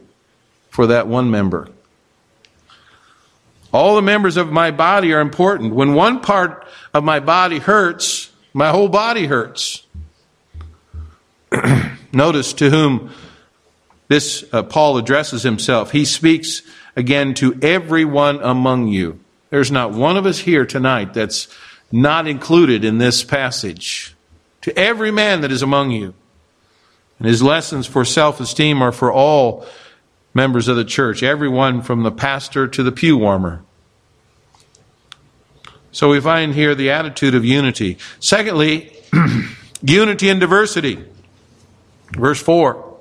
for 0.70 0.86
that 0.86 1.08
one 1.08 1.32
member. 1.32 1.70
All 3.72 3.96
the 3.96 4.02
members 4.02 4.38
of 4.38 4.52
my 4.52 4.72
body 4.72 5.14
are 5.14 5.22
important. 5.22 5.76
When 5.76 5.94
one 5.94 6.22
part 6.22 6.68
of 6.94 7.04
my 7.04 7.20
body 7.20 7.60
hurts, 7.60 8.32
my 8.54 8.70
whole 8.70 8.90
body 8.90 9.28
hurts. 9.28 9.86
Notice 12.12 12.54
to 12.54 12.70
whom 12.70 13.12
this 14.08 14.44
uh, 14.52 14.64
Paul 14.64 14.98
addresses 14.98 15.44
himself. 15.44 15.92
He 15.92 16.04
speaks 16.06 16.64
again 16.96 17.36
to 17.36 17.58
everyone 17.62 18.42
among 18.42 18.88
you. 18.88 19.20
There's 19.52 19.72
not 19.72 19.92
one 19.92 20.18
of 20.18 20.26
us 20.26 20.40
here 20.40 20.66
tonight 20.66 21.14
that's 21.14 21.48
not 21.92 22.28
included 22.28 22.84
in 22.84 22.98
this 22.98 23.24
passage. 23.24 24.16
To 24.62 24.78
every 24.78 25.12
man 25.12 25.42
that 25.42 25.52
is 25.52 25.62
among 25.62 25.92
you. 25.92 26.14
And 27.20 27.28
his 27.28 27.42
lessons 27.42 27.86
for 27.86 28.04
self 28.04 28.40
esteem 28.40 28.82
are 28.82 28.92
for 28.92 29.12
all 29.12 29.66
members 30.34 30.68
of 30.68 30.76
the 30.76 30.86
church, 30.86 31.24
everyone 31.24 31.82
from 31.82 32.04
the 32.04 32.12
pastor 32.12 32.68
to 32.68 32.84
the 32.84 32.92
pew 32.92 33.18
warmer. 33.18 33.64
So 35.92 36.10
we 36.10 36.20
find 36.22 36.54
here 36.54 36.76
the 36.76 36.92
attitude 36.92 37.34
of 37.34 37.44
unity. 37.44 37.98
Secondly, 38.20 38.96
unity 39.82 40.30
and 40.30 40.40
diversity. 40.40 41.04
Verse 42.12 42.42
4 42.42 42.98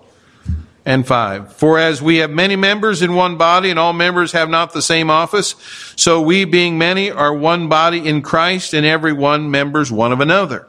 and 0.84 1.06
5. 1.06 1.52
For 1.52 1.78
as 1.78 2.00
we 2.00 2.16
have 2.18 2.30
many 2.30 2.56
members 2.56 3.02
in 3.02 3.14
one 3.14 3.36
body, 3.36 3.68
and 3.70 3.78
all 3.78 3.92
members 3.92 4.32
have 4.32 4.48
not 4.48 4.72
the 4.72 4.82
same 4.82 5.10
office, 5.10 5.54
so 5.96 6.20
we, 6.22 6.44
being 6.44 6.78
many, 6.78 7.10
are 7.10 7.34
one 7.34 7.68
body 7.68 8.06
in 8.06 8.22
Christ, 8.22 8.72
and 8.72 8.86
every 8.86 9.12
one 9.12 9.50
members 9.50 9.92
one 9.92 10.12
of 10.12 10.20
another. 10.20 10.66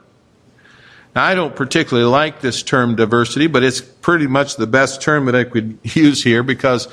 Now, 1.16 1.24
I 1.26 1.36
don't 1.36 1.56
particularly 1.56 2.10
like 2.10 2.42
this 2.42 2.64
term 2.64 2.96
diversity, 2.96 3.48
but 3.48 3.64
it's 3.64 3.82
pretty 3.82 4.28
much 4.28 4.56
the 4.56 4.68
best 4.68 5.02
term 5.02 5.26
that 5.26 5.36
I 5.36 5.44
could 5.44 5.80
use 5.96 6.24
here 6.24 6.44
because 6.44 6.88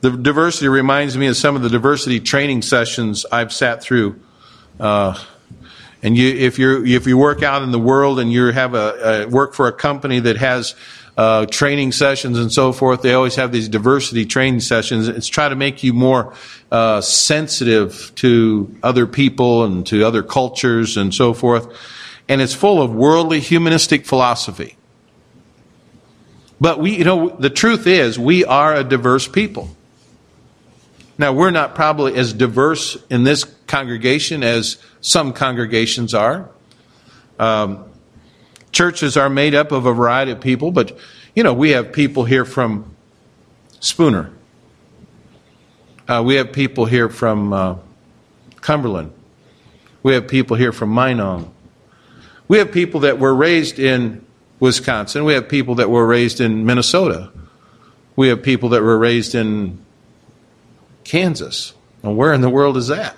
the 0.00 0.10
diversity 0.10 0.68
reminds 0.68 1.16
me 1.16 1.26
of 1.26 1.36
some 1.36 1.56
of 1.56 1.62
the 1.62 1.68
diversity 1.68 2.20
training 2.20 2.62
sessions 2.62 3.26
I've 3.30 3.52
sat 3.52 3.82
through. 3.82 4.20
Uh, 4.78 5.18
and 6.02 6.16
you, 6.16 6.28
if 6.28 6.58
you 6.58 6.84
if 6.86 7.06
you 7.06 7.18
work 7.18 7.42
out 7.42 7.62
in 7.62 7.72
the 7.72 7.78
world 7.78 8.18
and 8.18 8.32
you 8.32 8.46
have 8.46 8.74
a, 8.74 9.24
a 9.24 9.28
work 9.28 9.52
for 9.52 9.68
a 9.68 9.72
company 9.72 10.20
that 10.20 10.38
has 10.38 10.74
uh, 11.20 11.44
training 11.44 11.92
sessions 11.92 12.38
and 12.38 12.50
so 12.50 12.72
forth. 12.72 13.02
They 13.02 13.12
always 13.12 13.34
have 13.36 13.52
these 13.52 13.68
diversity 13.68 14.24
training 14.24 14.60
sessions. 14.60 15.06
It's 15.06 15.26
try 15.26 15.50
to 15.50 15.56
make 15.56 15.82
you 15.82 15.92
more 15.92 16.32
uh, 16.72 17.02
sensitive 17.02 18.10
to 18.16 18.74
other 18.82 19.06
people 19.06 19.64
and 19.64 19.86
to 19.88 20.02
other 20.04 20.22
cultures 20.22 20.96
and 20.96 21.12
so 21.12 21.34
forth. 21.34 21.68
And 22.30 22.40
it's 22.40 22.54
full 22.54 22.80
of 22.80 22.94
worldly 22.94 23.40
humanistic 23.40 24.06
philosophy. 24.06 24.76
But 26.60 26.78
we, 26.78 26.96
you 26.96 27.04
know, 27.04 27.30
the 27.30 27.50
truth 27.50 27.86
is 27.86 28.18
we 28.18 28.44
are 28.44 28.74
a 28.74 28.84
diverse 28.84 29.26
people. 29.26 29.68
Now, 31.18 31.32
we're 31.32 31.50
not 31.50 31.74
probably 31.74 32.14
as 32.14 32.32
diverse 32.32 32.96
in 33.10 33.24
this 33.24 33.44
congregation 33.66 34.42
as 34.42 34.78
some 35.00 35.32
congregations 35.32 36.14
are. 36.14 36.48
Um, 37.38 37.84
churches 38.72 39.16
are 39.16 39.28
made 39.28 39.54
up 39.54 39.72
of 39.72 39.86
a 39.86 39.92
variety 39.92 40.30
of 40.30 40.40
people, 40.40 40.70
but 40.70 40.96
you 41.34 41.42
know, 41.42 41.52
we 41.52 41.70
have 41.70 41.92
people 41.92 42.24
here 42.24 42.44
from 42.44 42.94
Spooner. 43.80 44.32
Uh, 46.06 46.22
we 46.24 46.36
have 46.36 46.52
people 46.52 46.84
here 46.84 47.08
from 47.08 47.52
uh, 47.52 47.76
Cumberland. 48.60 49.12
We 50.02 50.14
have 50.14 50.28
people 50.28 50.56
here 50.56 50.72
from 50.72 50.94
Minong. 50.94 51.50
We 52.50 52.58
have 52.58 52.72
people 52.72 53.02
that 53.02 53.20
were 53.20 53.32
raised 53.32 53.78
in 53.78 54.26
Wisconsin. 54.58 55.24
We 55.24 55.34
have 55.34 55.48
people 55.48 55.76
that 55.76 55.88
were 55.88 56.04
raised 56.04 56.40
in 56.40 56.66
Minnesota. 56.66 57.30
We 58.16 58.26
have 58.26 58.42
people 58.42 58.70
that 58.70 58.82
were 58.82 58.98
raised 58.98 59.36
in 59.36 59.78
Kansas. 61.04 61.74
Well, 62.02 62.12
where 62.12 62.32
in 62.32 62.40
the 62.40 62.50
world 62.50 62.76
is 62.76 62.88
that? 62.88 63.16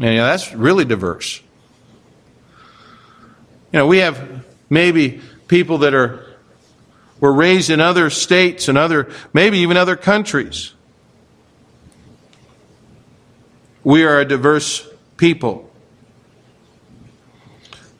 And, 0.00 0.10
you 0.10 0.16
know, 0.16 0.26
that's 0.26 0.52
really 0.54 0.84
diverse. 0.84 1.40
You 3.72 3.78
know, 3.78 3.86
we 3.86 3.98
have 3.98 4.44
maybe 4.68 5.20
people 5.46 5.78
that 5.78 5.94
are 5.94 6.26
were 7.20 7.32
raised 7.32 7.70
in 7.70 7.80
other 7.80 8.10
states 8.10 8.66
and 8.66 8.76
other 8.76 9.08
maybe 9.32 9.58
even 9.58 9.76
other 9.76 9.94
countries. 9.94 10.74
We 13.84 14.02
are 14.02 14.18
a 14.18 14.24
diverse 14.24 14.84
people. 15.16 15.70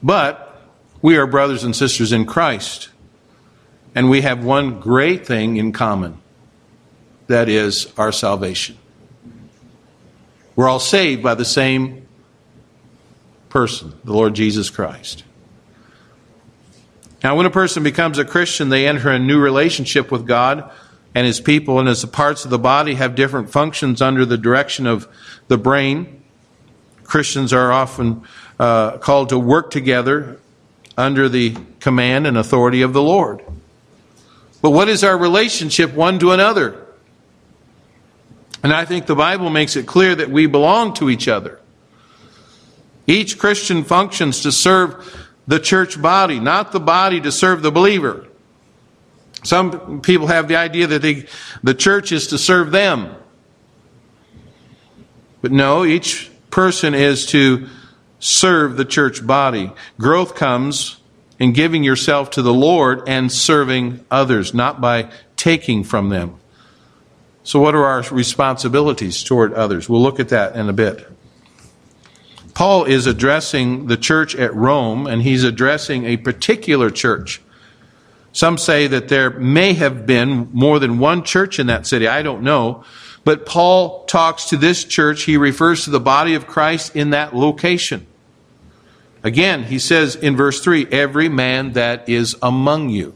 But 0.01 0.61
we 1.01 1.17
are 1.17 1.27
brothers 1.27 1.63
and 1.63 1.75
sisters 1.75 2.11
in 2.11 2.25
Christ. 2.25 2.89
And 3.95 4.09
we 4.09 4.21
have 4.21 4.43
one 4.43 4.79
great 4.79 5.25
thing 5.25 5.57
in 5.57 5.71
common. 5.71 6.19
That 7.27 7.49
is 7.49 7.91
our 7.97 8.11
salvation. 8.11 8.77
We're 10.55 10.69
all 10.69 10.79
saved 10.79 11.21
by 11.21 11.35
the 11.35 11.45
same 11.45 12.07
person, 13.49 13.93
the 14.03 14.13
Lord 14.13 14.33
Jesus 14.33 14.69
Christ. 14.69 15.23
Now, 17.23 17.35
when 17.35 17.45
a 17.45 17.51
person 17.51 17.83
becomes 17.83 18.17
a 18.17 18.25
Christian, 18.25 18.69
they 18.69 18.87
enter 18.87 19.09
a 19.09 19.19
new 19.19 19.39
relationship 19.39 20.11
with 20.11 20.27
God 20.27 20.71
and 21.15 21.25
His 21.25 21.39
people, 21.39 21.79
and 21.79 21.89
as 21.89 22.01
the 22.01 22.07
parts 22.07 22.45
of 22.45 22.51
the 22.51 22.59
body 22.59 22.93
have 22.95 23.15
different 23.15 23.49
functions 23.49 24.01
under 24.01 24.25
the 24.25 24.37
direction 24.37 24.85
of 24.85 25.07
the 25.47 25.57
brain, 25.57 26.21
Christians 27.03 27.53
are 27.53 27.71
often 27.71 28.21
uh, 28.59 28.97
called 28.97 29.29
to 29.29 29.39
work 29.39 29.71
together 29.71 30.39
under 30.97 31.29
the 31.29 31.55
command 31.79 32.25
and 32.25 32.37
authority 32.37 32.81
of 32.81 32.93
the 32.93 33.01
Lord. 33.01 33.41
But 34.61 34.71
what 34.71 34.89
is 34.89 35.03
our 35.03 35.17
relationship 35.17 35.93
one 35.93 36.19
to 36.19 36.31
another? 36.31 36.83
And 38.63 38.73
I 38.73 38.85
think 38.85 39.05
the 39.05 39.15
Bible 39.15 39.49
makes 39.49 39.75
it 39.75 39.85
clear 39.85 40.15
that 40.15 40.29
we 40.29 40.47
belong 40.47 40.93
to 40.95 41.09
each 41.09 41.27
other. 41.27 41.59
Each 43.05 43.37
Christian 43.37 43.83
functions 43.83 44.41
to 44.41 44.51
serve 44.51 45.27
the 45.47 45.59
church 45.59 46.01
body, 46.01 46.39
not 46.39 46.71
the 46.71 46.79
body 46.79 47.21
to 47.21 47.31
serve 47.31 47.61
the 47.61 47.71
believer. 47.71 48.27
Some 49.43 50.01
people 50.01 50.27
have 50.27 50.47
the 50.47 50.57
idea 50.57 50.87
that 50.87 51.01
they, 51.01 51.25
the 51.63 51.73
church 51.73 52.11
is 52.11 52.27
to 52.27 52.37
serve 52.37 52.71
them. 52.71 53.15
But 55.41 55.51
no, 55.51 55.85
each 55.85 56.29
person 56.49 56.93
is 56.93 57.27
to 57.27 57.69
serve 58.19 58.77
the 58.77 58.85
church 58.85 59.25
body. 59.25 59.71
Growth 59.99 60.35
comes 60.35 60.97
in 61.39 61.53
giving 61.53 61.83
yourself 61.83 62.31
to 62.31 62.41
the 62.41 62.53
Lord 62.53 63.07
and 63.07 63.31
serving 63.31 64.03
others, 64.09 64.53
not 64.53 64.81
by 64.81 65.11
taking 65.35 65.83
from 65.83 66.09
them. 66.09 66.35
So, 67.43 67.59
what 67.59 67.75
are 67.75 67.85
our 67.85 68.01
responsibilities 68.11 69.23
toward 69.23 69.53
others? 69.53 69.87
We'll 69.87 70.01
look 70.01 70.19
at 70.19 70.29
that 70.29 70.55
in 70.55 70.67
a 70.67 70.73
bit. 70.73 71.07
Paul 72.53 72.85
is 72.85 73.05
addressing 73.05 73.85
the 73.85 73.97
church 73.97 74.35
at 74.35 74.53
Rome, 74.55 75.05
and 75.05 75.21
he's 75.21 75.43
addressing 75.43 76.05
a 76.05 76.17
particular 76.17 76.89
church. 76.89 77.39
Some 78.33 78.57
say 78.57 78.87
that 78.87 79.09
there 79.09 79.29
may 79.29 79.73
have 79.73 80.05
been 80.05 80.49
more 80.53 80.79
than 80.79 80.99
one 80.99 81.23
church 81.23 81.59
in 81.59 81.67
that 81.67 81.87
city. 81.87 82.07
I 82.07 82.23
don't 82.23 82.41
know. 82.41 82.83
But 83.27 83.45
Paul 83.45 84.05
talks 84.05 84.45
to 84.45 84.55
this 84.55 84.85
church. 84.85 85.23
He 85.23 85.35
refers 85.35 85.83
to 85.83 85.89
the 85.89 85.99
body 85.99 86.35
of 86.35 86.47
Christ 86.47 86.95
in 86.95 87.09
that 87.09 87.35
location. 87.35 88.07
Again, 89.21 89.63
he 89.63 89.79
says 89.79 90.15
in 90.15 90.37
verse 90.37 90.63
3 90.63 90.87
every 90.93 91.27
man 91.27 91.73
that 91.73 92.07
is 92.07 92.37
among 92.41 92.87
you. 92.87 93.13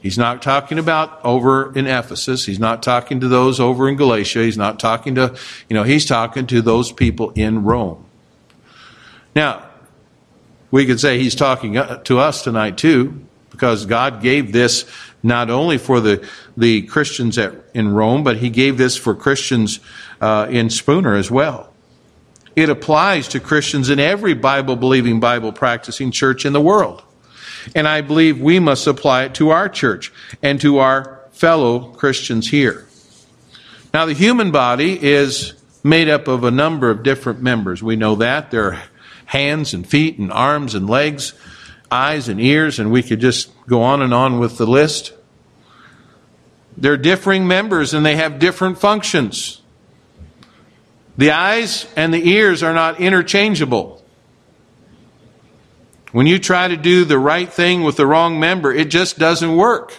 He's 0.00 0.16
not 0.16 0.40
talking 0.40 0.78
about 0.78 1.22
over 1.22 1.70
in 1.76 1.86
Ephesus. 1.86 2.46
He's 2.46 2.58
not 2.58 2.82
talking 2.82 3.20
to 3.20 3.28
those 3.28 3.60
over 3.60 3.90
in 3.90 3.96
Galatia. 3.96 4.38
He's 4.38 4.56
not 4.56 4.80
talking 4.80 5.16
to, 5.16 5.36
you 5.68 5.74
know, 5.74 5.82
he's 5.82 6.06
talking 6.06 6.46
to 6.46 6.62
those 6.62 6.90
people 6.90 7.30
in 7.34 7.62
Rome. 7.62 8.02
Now, 9.36 9.68
we 10.70 10.86
could 10.86 10.98
say 10.98 11.18
he's 11.18 11.34
talking 11.34 11.76
uh, 11.76 11.98
to 12.04 12.20
us 12.20 12.42
tonight 12.42 12.78
too, 12.78 13.22
because 13.50 13.84
God 13.84 14.22
gave 14.22 14.52
this 14.52 14.90
not 15.22 15.50
only 15.50 15.78
for 15.78 16.00
the, 16.00 16.26
the 16.56 16.82
Christians 16.82 17.38
at, 17.38 17.54
in 17.74 17.92
Rome, 17.92 18.24
but 18.24 18.38
he 18.38 18.50
gave 18.50 18.78
this 18.78 18.96
for 18.96 19.14
Christians 19.14 19.80
uh, 20.20 20.46
in 20.50 20.70
Spooner 20.70 21.14
as 21.14 21.30
well. 21.30 21.72
It 22.56 22.68
applies 22.68 23.28
to 23.28 23.40
Christians 23.40 23.90
in 23.90 24.00
every 24.00 24.34
Bible 24.34 24.76
believing, 24.76 25.20
Bible 25.20 25.52
practicing 25.52 26.10
church 26.10 26.44
in 26.44 26.52
the 26.52 26.60
world. 26.60 27.02
And 27.74 27.86
I 27.86 28.00
believe 28.00 28.40
we 28.40 28.58
must 28.58 28.86
apply 28.86 29.24
it 29.24 29.34
to 29.34 29.50
our 29.50 29.68
church 29.68 30.12
and 30.42 30.60
to 30.60 30.78
our 30.78 31.20
fellow 31.32 31.92
Christians 31.92 32.48
here. 32.50 32.86
Now, 33.92 34.06
the 34.06 34.14
human 34.14 34.50
body 34.50 35.02
is 35.02 35.54
made 35.82 36.08
up 36.08 36.28
of 36.28 36.44
a 36.44 36.50
number 36.50 36.90
of 36.90 37.02
different 37.02 37.42
members. 37.42 37.82
We 37.82 37.96
know 37.96 38.16
that. 38.16 38.50
There 38.50 38.72
are 38.72 38.82
hands 39.26 39.74
and 39.74 39.86
feet 39.86 40.18
and 40.18 40.32
arms 40.32 40.74
and 40.74 40.88
legs, 40.88 41.34
eyes 41.90 42.28
and 42.28 42.40
ears, 42.40 42.78
and 42.78 42.90
we 42.92 43.02
could 43.02 43.20
just 43.20 43.50
go 43.66 43.82
on 43.82 44.02
and 44.02 44.14
on 44.14 44.38
with 44.38 44.58
the 44.58 44.66
list. 44.66 45.12
They're 46.76 46.96
differing 46.96 47.46
members 47.46 47.92
and 47.94 48.06
they 48.06 48.16
have 48.16 48.38
different 48.38 48.78
functions. 48.78 49.60
The 51.18 51.32
eyes 51.32 51.86
and 51.96 52.14
the 52.14 52.28
ears 52.28 52.62
are 52.62 52.72
not 52.72 53.00
interchangeable. 53.00 54.02
When 56.12 56.26
you 56.26 56.38
try 56.38 56.68
to 56.68 56.76
do 56.76 57.04
the 57.04 57.18
right 57.18 57.52
thing 57.52 57.82
with 57.82 57.96
the 57.96 58.06
wrong 58.06 58.40
member, 58.40 58.72
it 58.72 58.90
just 58.90 59.18
doesn't 59.18 59.56
work. 59.56 59.96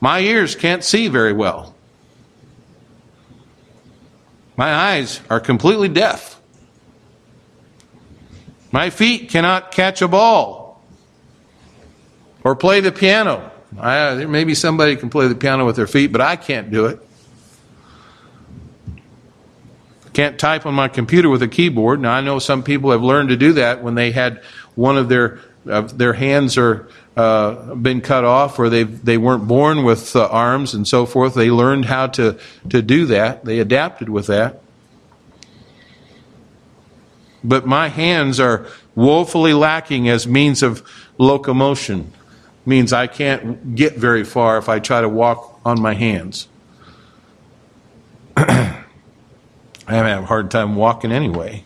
My 0.00 0.20
ears 0.20 0.54
can't 0.54 0.82
see 0.82 1.08
very 1.08 1.32
well. 1.32 1.74
My 4.56 4.72
eyes 4.72 5.20
are 5.28 5.40
completely 5.40 5.88
deaf. 5.88 6.40
My 8.72 8.88
feet 8.88 9.28
cannot 9.28 9.70
catch 9.70 10.00
a 10.00 10.08
ball 10.08 10.82
or 12.42 12.56
play 12.56 12.80
the 12.80 12.90
piano. 12.90 13.50
I, 13.78 14.24
maybe 14.24 14.54
somebody 14.54 14.96
can 14.96 15.10
play 15.10 15.28
the 15.28 15.34
piano 15.34 15.66
with 15.66 15.76
their 15.76 15.86
feet, 15.86 16.10
but 16.10 16.22
I 16.22 16.36
can't 16.36 16.70
do 16.70 16.86
it. 16.86 16.98
Can't 20.14 20.38
type 20.38 20.66
on 20.66 20.74
my 20.74 20.88
computer 20.88 21.28
with 21.28 21.42
a 21.42 21.48
keyboard. 21.48 22.00
Now 22.00 22.12
I 22.12 22.22
know 22.22 22.38
some 22.38 22.62
people 22.62 22.90
have 22.90 23.02
learned 23.02 23.28
to 23.28 23.36
do 23.36 23.54
that 23.54 23.82
when 23.82 23.94
they 23.94 24.10
had 24.10 24.42
one 24.74 24.96
of 24.98 25.08
their 25.08 25.38
uh, 25.70 25.82
their 25.82 26.12
hands 26.12 26.58
are 26.58 26.88
uh, 27.16 27.74
been 27.74 28.00
cut 28.00 28.24
off 28.24 28.58
or 28.58 28.68
they 28.68 28.82
they 28.82 29.16
weren't 29.16 29.46
born 29.46 29.84
with 29.84 30.16
uh, 30.16 30.26
arms 30.26 30.74
and 30.74 30.86
so 30.86 31.06
forth. 31.06 31.34
They 31.34 31.50
learned 31.50 31.86
how 31.86 32.08
to 32.08 32.38
to 32.68 32.82
do 32.82 33.06
that. 33.06 33.44
They 33.44 33.58
adapted 33.58 34.10
with 34.10 34.26
that 34.26 34.62
but 37.44 37.66
my 37.66 37.88
hands 37.88 38.38
are 38.40 38.66
woefully 38.94 39.54
lacking 39.54 40.08
as 40.08 40.26
means 40.26 40.62
of 40.62 40.82
locomotion. 41.18 42.12
means 42.64 42.92
I 42.92 43.08
can't 43.08 43.74
get 43.74 43.96
very 43.96 44.24
far 44.24 44.58
if 44.58 44.68
I 44.68 44.78
try 44.78 45.00
to 45.00 45.08
walk 45.08 45.60
on 45.64 45.80
my 45.80 45.94
hands. 45.94 46.48
I 48.36 48.84
have 49.86 50.22
a 50.22 50.26
hard 50.26 50.50
time 50.50 50.76
walking 50.76 51.10
anyway. 51.10 51.64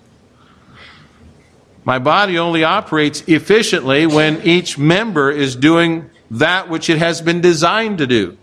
My 1.85 1.99
body 2.00 2.38
only 2.38 2.64
operates 2.64 3.23
efficiently 3.28 4.06
when 4.06 4.42
each 4.42 4.76
member 4.76 5.30
is 5.30 5.54
doing 5.54 6.11
that 6.30 6.68
which 6.68 6.90
it 6.90 6.99
has 6.99 7.21
been 7.21 7.40
designed 7.40 7.99
to 7.99 8.06
do. 8.06 8.37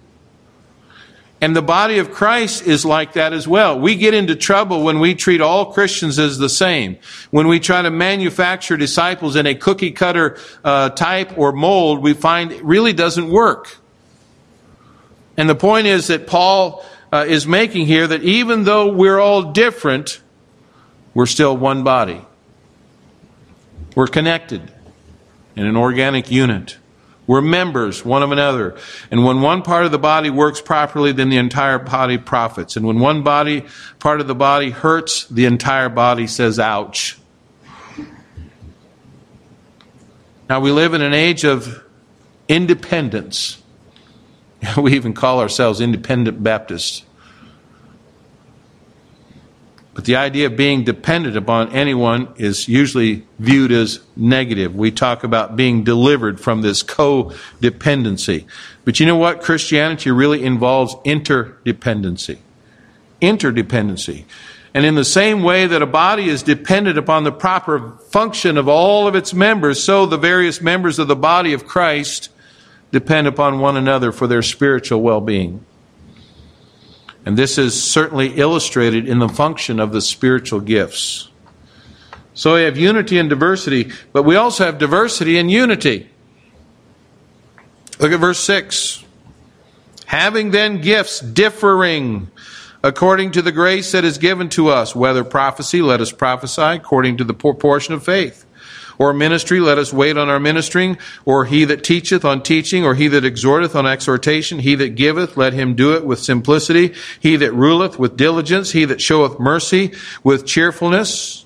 And 1.43 1.53
the 1.53 1.61
body 1.61 1.97
of 1.97 2.09
Christ 2.09 2.65
is 2.65 2.85
like 2.85 3.13
that 3.13 3.33
as 3.33 3.45
well. 3.45 3.77
We 3.77 3.95
get 3.95 4.13
into 4.13 4.33
trouble 4.33 4.81
when 4.81 5.01
we 5.01 5.13
treat 5.13 5.41
all 5.41 5.73
Christians 5.73 6.17
as 6.17 6.37
the 6.37 6.47
same. 6.47 6.97
When 7.31 7.49
we 7.49 7.59
try 7.59 7.81
to 7.81 7.91
manufacture 7.91 8.77
disciples 8.77 9.35
in 9.35 9.45
a 9.45 9.53
cookie 9.53 9.91
cutter 9.91 10.37
uh, 10.63 10.91
type 10.91 11.37
or 11.37 11.51
mold, 11.51 12.01
we 12.01 12.13
find 12.13 12.53
it 12.53 12.63
really 12.63 12.93
doesn't 12.93 13.29
work. 13.29 13.75
And 15.35 15.49
the 15.49 15.55
point 15.55 15.85
is 15.85 16.07
that 16.07 16.27
Paul 16.27 16.85
uh, 17.11 17.25
is 17.27 17.45
making 17.45 17.87
here 17.87 18.07
that 18.07 18.23
even 18.23 18.63
though 18.63 18.93
we're 18.93 19.19
all 19.19 19.51
different, 19.51 20.21
we're 21.13 21.25
still 21.25 21.57
one 21.57 21.83
body. 21.83 22.21
We're 23.95 24.07
connected 24.07 24.71
in 25.57 25.65
an 25.65 25.75
organic 25.75 26.31
unit. 26.31 26.77
We're 27.25 27.41
members 27.41 28.03
one 28.03 28.21
of 28.21 28.31
another. 28.31 28.77
And 29.09 29.23
when 29.23 29.41
one 29.41 29.61
part 29.61 29.85
of 29.85 29.91
the 29.91 29.99
body 29.99 30.29
works 30.29 30.59
properly, 30.61 31.13
then 31.13 31.29
the 31.29 31.37
entire 31.37 31.79
body 31.79 32.17
profits. 32.17 32.75
And 32.75 32.85
when 32.85 32.99
one 32.99 33.23
body, 33.23 33.65
part 33.99 34.19
of 34.19 34.27
the 34.27 34.35
body 34.35 34.71
hurts, 34.71 35.25
the 35.27 35.45
entire 35.45 35.89
body 35.89 36.27
says, 36.27 36.59
ouch. 36.59 37.17
Now 40.49 40.59
we 40.59 40.71
live 40.71 40.93
in 40.93 41.01
an 41.01 41.13
age 41.13 41.45
of 41.45 41.83
independence. 42.47 43.59
We 44.77 44.93
even 44.93 45.13
call 45.13 45.41
ourselves 45.41 45.81
independent 45.81 46.41
Baptists. 46.41 47.03
But 49.93 50.05
the 50.05 50.15
idea 50.15 50.47
of 50.47 50.57
being 50.57 50.83
dependent 50.83 51.37
upon 51.37 51.71
anyone 51.71 52.33
is 52.37 52.67
usually 52.67 53.27
viewed 53.37 53.71
as 53.71 53.99
negative. 54.15 54.75
We 54.75 54.89
talk 54.89 55.23
about 55.23 55.55
being 55.55 55.83
delivered 55.83 56.39
from 56.39 56.61
this 56.61 56.81
codependency. 56.81 58.45
But 58.85 58.99
you 58.99 59.05
know 59.05 59.17
what? 59.17 59.41
Christianity 59.41 60.09
really 60.09 60.43
involves 60.43 60.95
interdependency. 61.05 62.39
Interdependency. 63.21 64.25
And 64.73 64.85
in 64.85 64.95
the 64.95 65.05
same 65.05 65.43
way 65.43 65.67
that 65.67 65.83
a 65.83 65.87
body 65.87 66.27
is 66.27 66.41
dependent 66.41 66.97
upon 66.97 67.23
the 67.23 67.31
proper 67.31 67.91
function 68.09 68.57
of 68.57 68.67
all 68.67 69.07
of 69.07 69.13
its 69.13 69.31
members, 69.31 69.83
so 69.83 70.07
the 70.07 70.17
various 70.17 70.59
members 70.61 70.97
of 70.97 71.07
the 71.07 71.15
body 71.15 71.53
of 71.53 71.67
Christ 71.67 72.29
depend 72.91 73.27
upon 73.27 73.59
one 73.59 73.77
another 73.77 74.11
for 74.11 74.25
their 74.25 74.41
spiritual 74.41 75.01
well 75.03 75.21
being. 75.21 75.63
And 77.25 77.37
this 77.37 77.57
is 77.57 77.81
certainly 77.81 78.33
illustrated 78.35 79.07
in 79.07 79.19
the 79.19 79.29
function 79.29 79.79
of 79.79 79.93
the 79.93 80.01
spiritual 80.01 80.59
gifts. 80.59 81.29
So 82.33 82.55
we 82.55 82.63
have 82.63 82.77
unity 82.77 83.17
and 83.19 83.29
diversity, 83.29 83.91
but 84.11 84.23
we 84.23 84.35
also 84.35 84.65
have 84.65 84.77
diversity 84.77 85.37
and 85.37 85.49
unity. 85.49 86.09
Look 87.99 88.11
at 88.11 88.19
verse 88.19 88.39
6. 88.39 89.03
Having 90.05 90.51
then 90.51 90.81
gifts 90.81 91.19
differing 91.19 92.29
according 92.83 93.31
to 93.31 93.41
the 93.41 93.51
grace 93.51 93.93
that 93.93 94.03
is 94.03 94.17
given 94.17 94.49
to 94.49 94.67
us, 94.69 94.95
whether 94.95 95.23
prophecy, 95.23 95.81
let 95.81 96.01
us 96.01 96.11
prophesy 96.11 96.61
according 96.61 97.17
to 97.17 97.23
the 97.23 97.33
proportion 97.33 97.93
of 97.93 98.03
faith 98.03 98.45
or 98.97 99.13
ministry, 99.13 99.59
let 99.59 99.77
us 99.77 99.93
wait 99.93 100.17
on 100.17 100.29
our 100.29 100.39
ministering, 100.39 100.97
or 101.25 101.45
he 101.45 101.65
that 101.65 101.83
teacheth 101.83 102.25
on 102.25 102.43
teaching, 102.43 102.83
or 102.83 102.95
he 102.95 103.07
that 103.07 103.25
exhorteth 103.25 103.75
on 103.75 103.85
exhortation, 103.85 104.59
he 104.59 104.75
that 104.75 104.95
giveth, 104.95 105.37
let 105.37 105.53
him 105.53 105.75
do 105.75 105.95
it 105.95 106.05
with 106.05 106.19
simplicity, 106.19 106.93
he 107.19 107.35
that 107.35 107.53
ruleth 107.53 107.97
with 107.97 108.17
diligence, 108.17 108.71
he 108.71 108.85
that 108.85 109.01
showeth 109.01 109.39
mercy 109.39 109.91
with 110.23 110.45
cheerfulness. 110.45 111.45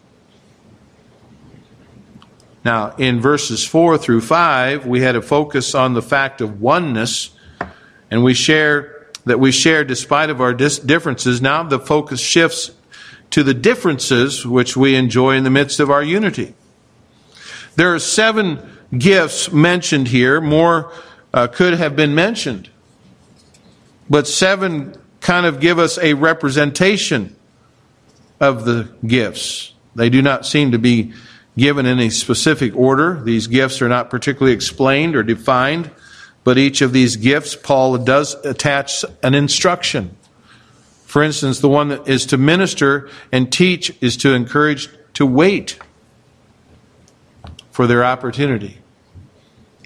Now, 2.65 2.93
in 2.97 3.21
verses 3.21 3.65
4 3.65 3.97
through 3.97 4.21
5, 4.21 4.85
we 4.85 5.01
had 5.01 5.15
a 5.15 5.21
focus 5.21 5.73
on 5.73 5.93
the 5.93 6.01
fact 6.01 6.41
of 6.41 6.59
oneness, 6.59 7.29
and 8.11 8.23
we 8.23 8.33
share 8.33 8.97
that 9.27 9.39
we 9.39 9.51
share 9.51 9.83
despite 9.83 10.29
of 10.29 10.41
our 10.41 10.53
dis- 10.53 10.79
differences. 10.79 11.41
Now 11.41 11.63
the 11.63 11.79
focus 11.79 12.19
shifts 12.19 12.71
to 13.31 13.43
the 13.43 13.53
differences 13.53 14.45
which 14.45 14.75
we 14.75 14.95
enjoy 14.95 15.35
in 15.35 15.43
the 15.43 15.49
midst 15.49 15.79
of 15.79 15.91
our 15.91 16.03
unity. 16.03 16.55
There 17.77 17.93
are 17.93 17.99
seven 17.99 18.59
gifts 18.97 19.51
mentioned 19.51 20.07
here. 20.07 20.41
More 20.41 20.91
uh, 21.31 21.45
could 21.45 21.75
have 21.75 21.95
been 21.95 22.15
mentioned. 22.15 22.69
But 24.09 24.27
seven 24.27 24.95
kind 25.21 25.45
of 25.45 25.59
give 25.59 25.77
us 25.77 25.99
a 25.99 26.15
representation 26.15 27.35
of 28.39 28.65
the 28.65 28.89
gifts. 29.05 29.73
They 29.93 30.09
do 30.09 30.23
not 30.23 30.43
seem 30.43 30.71
to 30.71 30.79
be 30.79 31.13
given 31.55 31.85
in 31.85 31.99
a 31.99 32.09
specific 32.09 32.75
order. 32.75 33.21
These 33.23 33.45
gifts 33.45 33.79
are 33.83 33.89
not 33.89 34.09
particularly 34.09 34.53
explained 34.53 35.15
or 35.15 35.21
defined, 35.21 35.91
but 36.43 36.57
each 36.57 36.81
of 36.81 36.93
these 36.93 37.15
gifts, 37.15 37.55
Paul 37.55 37.99
does 37.99 38.33
attach 38.43 39.05
an 39.21 39.35
instruction. 39.35 40.17
For 41.05 41.21
instance, 41.21 41.59
the 41.59 41.69
one 41.69 41.89
that 41.89 42.07
is 42.07 42.25
to 42.27 42.37
minister 42.37 43.07
and 43.31 43.51
teach 43.51 43.95
is 44.01 44.17
to 44.17 44.33
encourage 44.33 44.89
to 45.13 45.27
wait 45.27 45.77
for 47.77 47.85
their 47.85 48.03
opportunity. 48.03 48.75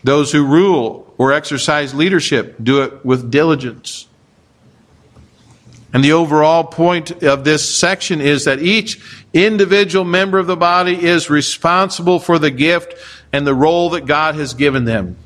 Those 0.01 0.31
who 0.31 0.45
rule 0.45 1.13
or 1.17 1.33
exercise 1.33 1.93
leadership 1.93 2.55
do 2.63 2.83
it 2.83 3.05
with 3.05 3.29
diligence. 3.29 4.07
And 5.91 6.01
the 6.01 6.13
overall 6.13 6.63
point 6.63 7.21
of 7.21 7.43
this 7.43 7.77
section 7.77 8.21
is 8.21 8.45
that 8.45 8.61
each 8.61 9.03
individual 9.33 10.05
member 10.05 10.39
of 10.39 10.47
the 10.47 10.55
body 10.55 11.03
is 11.05 11.29
responsible 11.29 12.21
for 12.21 12.39
the 12.39 12.49
gift 12.49 12.93
and 13.33 13.45
the 13.45 13.53
role 13.53 13.89
that 13.89 14.05
God 14.05 14.35
has 14.35 14.53
given 14.53 14.85
them. 14.85 15.17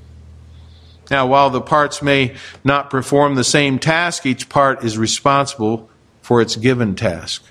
Now, 1.12 1.28
while 1.28 1.52
the 1.52 1.62
parts 1.62 2.02
may 2.02 2.34
not 2.64 2.90
perform 2.90 3.36
the 3.36 3.44
same 3.44 3.78
task, 3.78 4.26
each 4.26 4.50
part 4.50 4.84
is 4.84 4.98
responsible 4.98 5.88
for 6.24 6.42
its 6.42 6.56
given 6.56 6.96
task. 6.96 7.44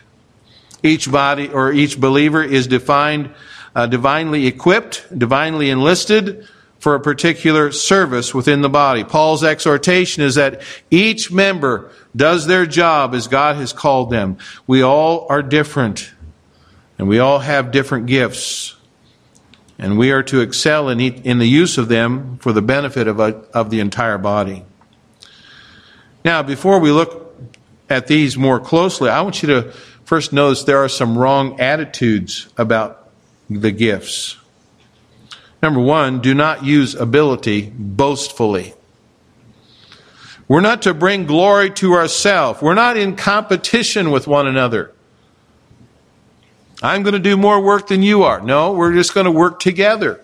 Each 0.83 1.09
body 1.09 1.47
or 1.51 1.73
each 1.73 2.01
believer 2.01 2.43
is 2.43 2.67
defined 2.67 3.31
uh, 3.75 3.87
divinely 3.87 4.47
equipped, 4.47 5.07
divinely 5.17 5.71
enlisted 5.71 6.47
for 6.79 6.95
a 6.95 7.01
particular 7.01 7.73
service 7.73 8.35
within 8.35 8.61
the 8.61 8.69
body. 8.69 9.05
Paul's 9.05 9.43
exhortation 9.43 10.23
is 10.23 10.35
that 10.35 10.61
each 10.91 11.33
member 11.33 11.91
does 12.15 12.47
their 12.47 12.67
job 12.67 13.15
as 13.15 13.27
God 13.27 13.57
has 13.57 13.73
called 13.73 14.11
them. 14.11 14.37
We 14.67 14.83
all 14.83 15.27
are 15.31 15.43
different, 15.43 16.13
and 16.99 17.09
we 17.09 17.19
all 17.19 17.39
have 17.39 17.71
different 17.71 18.07
gifts. 18.07 18.77
And 19.79 19.99
we 19.99 20.13
are 20.13 20.23
to 20.25 20.41
excel 20.41 20.89
in, 20.89 21.01
in 21.01 21.39
the 21.39 21.49
use 21.49 21.79
of 21.79 21.89
them 21.89 22.39
for 22.39 22.53
the 22.53 22.63
benefit 22.63 23.09
of, 23.09 23.19
a, 23.19 23.45
of 23.55 23.71
the 23.71 23.81
entire 23.81 24.19
body. 24.19 24.65
Now, 26.25 26.43
before 26.43 26.79
we 26.79 26.91
look 26.91 27.35
at 27.91 28.07
these 28.07 28.37
more 28.37 28.61
closely, 28.61 29.11
I 29.11 29.23
want 29.23 29.43
you 29.43 29.49
to 29.49 29.73
first 30.05 30.33
notice 30.33 30.65
there 30.65 30.85
are 30.85 30.89
some 30.89 31.19
wrong 31.19 31.61
attitudes 31.61 32.47
about 32.57 33.04
the 33.49 33.71
gifts. 33.71 34.37
Number 35.63 35.81
one, 35.81 36.21
do 36.21 36.35
not 36.35 36.65
use 36.65 36.95
ability 36.95 37.73
boastfully. 37.75 38.75
We're 40.47 40.61
not 40.61 40.83
to 40.83 40.93
bring 40.93 41.25
glory 41.25 41.71
to 41.71 41.95
ourselves. 41.95 42.61
We're 42.61 42.75
not 42.75 42.97
in 42.97 43.17
competition 43.17 44.11
with 44.11 44.27
one 44.27 44.47
another. 44.47 44.93
I'm 46.83 47.03
going 47.03 47.15
to 47.15 47.19
do 47.19 47.37
more 47.37 47.63
work 47.63 47.87
than 47.87 48.03
you 48.03 48.25
are. 48.25 48.43
No, 48.43 48.73
we're 48.73 48.93
just 48.93 49.15
going 49.15 49.25
to 49.25 49.31
work 49.31 49.59
together. 49.59 50.23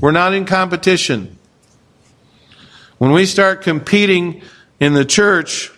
We're 0.00 0.12
not 0.12 0.32
in 0.32 0.46
competition. 0.46 1.38
When 2.96 3.12
we 3.12 3.26
start 3.26 3.60
competing 3.60 4.42
in 4.80 4.94
the 4.94 5.04
church, 5.04 5.70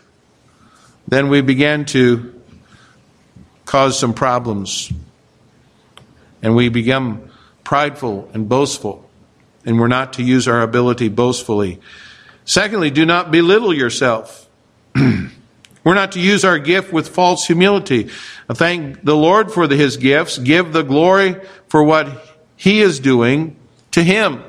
then 1.08 1.28
we 1.28 1.40
begin 1.40 1.86
to 1.86 2.40
cause 3.64 3.98
some 3.98 4.14
problems 4.14 4.92
and 6.44 6.54
we 6.54 6.68
become 6.68 7.30
prideful 7.64 8.30
and 8.34 8.48
boastful, 8.48 9.08
and 9.64 9.80
we're 9.80 9.88
not 9.88 10.12
to 10.12 10.22
use 10.22 10.46
our 10.46 10.60
ability 10.60 11.08
boastfully. 11.08 11.80
Secondly, 12.44 12.90
do 12.90 13.06
not 13.06 13.30
belittle 13.30 13.72
yourself. 13.72 14.46
we're 14.94 15.94
not 15.94 16.12
to 16.12 16.20
use 16.20 16.44
our 16.44 16.58
gift 16.58 16.92
with 16.92 17.08
false 17.08 17.46
humility. 17.46 18.10
Thank 18.52 19.02
the 19.02 19.16
Lord 19.16 19.50
for 19.50 19.66
the, 19.66 19.74
his 19.74 19.96
gifts. 19.96 20.36
Give 20.36 20.70
the 20.70 20.82
glory 20.82 21.40
for 21.68 21.82
what 21.82 22.36
he 22.56 22.82
is 22.82 23.00
doing 23.00 23.56
to 23.92 24.04
him. 24.04 24.44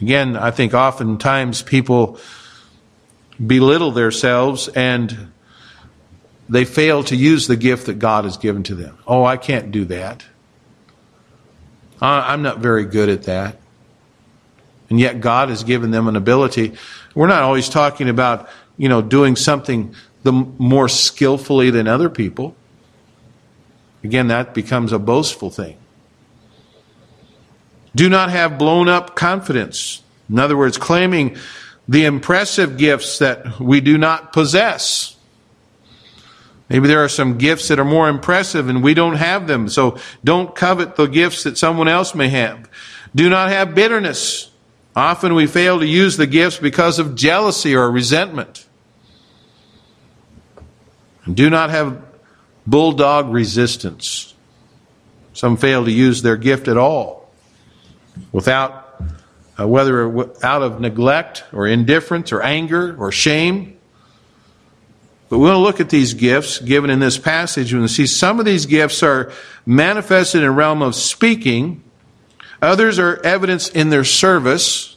Again, 0.00 0.36
I 0.36 0.50
think 0.50 0.74
oftentimes 0.74 1.62
people 1.62 2.18
belittle 3.44 3.92
themselves 3.92 4.66
and 4.66 5.30
they 6.48 6.64
fail 6.64 7.04
to 7.04 7.16
use 7.16 7.46
the 7.46 7.56
gift 7.56 7.86
that 7.86 7.98
God 7.98 8.24
has 8.24 8.36
given 8.36 8.62
to 8.64 8.74
them. 8.74 8.98
Oh, 9.06 9.24
I 9.24 9.36
can't 9.36 9.70
do 9.70 9.84
that. 9.86 10.24
I'm 12.00 12.42
not 12.42 12.58
very 12.58 12.84
good 12.84 13.08
at 13.08 13.24
that. 13.24 13.56
And 14.88 14.98
yet 14.98 15.20
God 15.20 15.48
has 15.50 15.64
given 15.64 15.90
them 15.90 16.08
an 16.08 16.16
ability. 16.16 16.74
We're 17.14 17.26
not 17.26 17.42
always 17.42 17.68
talking 17.68 18.08
about, 18.08 18.48
you 18.76 18.88
know, 18.88 19.02
doing 19.02 19.36
something 19.36 19.94
the 20.22 20.32
more 20.32 20.88
skillfully 20.88 21.70
than 21.70 21.86
other 21.86 22.08
people. 22.08 22.56
Again, 24.02 24.28
that 24.28 24.54
becomes 24.54 24.92
a 24.92 24.98
boastful 24.98 25.50
thing. 25.50 25.76
Do 27.94 28.08
not 28.08 28.30
have 28.30 28.58
blown 28.58 28.88
up 28.88 29.16
confidence. 29.16 30.02
In 30.30 30.38
other 30.38 30.56
words, 30.56 30.78
claiming 30.78 31.36
the 31.88 32.04
impressive 32.04 32.78
gifts 32.78 33.18
that 33.18 33.58
we 33.58 33.80
do 33.80 33.98
not 33.98 34.32
possess. 34.32 35.16
Maybe 36.68 36.86
there 36.86 37.02
are 37.02 37.08
some 37.08 37.38
gifts 37.38 37.68
that 37.68 37.78
are 37.78 37.84
more 37.84 38.08
impressive 38.08 38.68
and 38.68 38.82
we 38.82 38.94
don't 38.94 39.16
have 39.16 39.46
them. 39.46 39.68
So 39.68 39.98
don't 40.22 40.54
covet 40.54 40.96
the 40.96 41.06
gifts 41.06 41.44
that 41.44 41.56
someone 41.56 41.88
else 41.88 42.14
may 42.14 42.28
have. 42.28 42.68
Do 43.14 43.30
not 43.30 43.48
have 43.48 43.74
bitterness. 43.74 44.50
Often 44.94 45.34
we 45.34 45.46
fail 45.46 45.78
to 45.78 45.86
use 45.86 46.16
the 46.16 46.26
gifts 46.26 46.58
because 46.58 46.98
of 46.98 47.14
jealousy 47.14 47.74
or 47.74 47.90
resentment. 47.90 48.66
And 51.24 51.36
do 51.36 51.48
not 51.48 51.70
have 51.70 52.02
bulldog 52.66 53.30
resistance. 53.30 54.34
Some 55.32 55.56
fail 55.56 55.84
to 55.84 55.90
use 55.90 56.22
their 56.22 56.36
gift 56.36 56.68
at 56.68 56.76
all 56.76 57.30
without, 58.32 59.00
uh, 59.58 59.66
whether 59.66 60.08
out 60.44 60.62
of 60.62 60.80
neglect 60.80 61.44
or 61.52 61.66
indifference 61.66 62.32
or 62.32 62.42
anger 62.42 62.96
or 62.98 63.12
shame. 63.12 63.77
But 65.28 65.38
we 65.38 65.44
want 65.44 65.56
to 65.56 65.62
look 65.62 65.80
at 65.80 65.90
these 65.90 66.14
gifts 66.14 66.58
given 66.58 66.88
in 66.88 67.00
this 67.00 67.18
passage 67.18 67.72
and 67.72 67.90
see 67.90 68.06
some 68.06 68.38
of 68.38 68.46
these 68.46 68.66
gifts 68.66 69.02
are 69.02 69.30
manifested 69.66 70.40
in 70.40 70.46
the 70.46 70.50
realm 70.50 70.80
of 70.80 70.94
speaking, 70.94 71.82
others 72.62 72.98
are 72.98 73.20
evidence 73.22 73.68
in 73.68 73.90
their 73.90 74.04
service, 74.04 74.96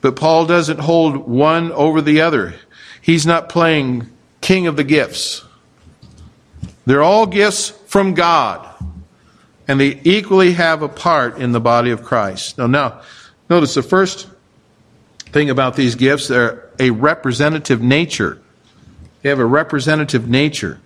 but 0.00 0.16
Paul 0.16 0.46
doesn't 0.46 0.78
hold 0.78 1.16
one 1.16 1.72
over 1.72 2.00
the 2.00 2.20
other. 2.20 2.54
He's 3.00 3.26
not 3.26 3.48
playing 3.48 4.08
king 4.40 4.66
of 4.66 4.76
the 4.76 4.84
gifts. 4.84 5.44
They're 6.86 7.02
all 7.02 7.26
gifts 7.26 7.70
from 7.86 8.14
God, 8.14 8.68
and 9.66 9.80
they 9.80 10.00
equally 10.04 10.52
have 10.52 10.82
a 10.82 10.88
part 10.88 11.38
in 11.38 11.52
the 11.52 11.60
body 11.60 11.90
of 11.90 12.04
Christ. 12.04 12.58
Now, 12.58 12.66
now 12.66 13.00
notice 13.50 13.74
the 13.74 13.82
first 13.82 14.28
thing 15.32 15.50
about 15.50 15.74
these 15.74 15.96
gifts, 15.96 16.28
they're 16.28 16.70
a 16.78 16.90
representative 16.90 17.82
nature. 17.82 18.40
They 19.24 19.30
have 19.30 19.38
a 19.38 19.46
representative 19.46 20.28
nature. 20.28 20.78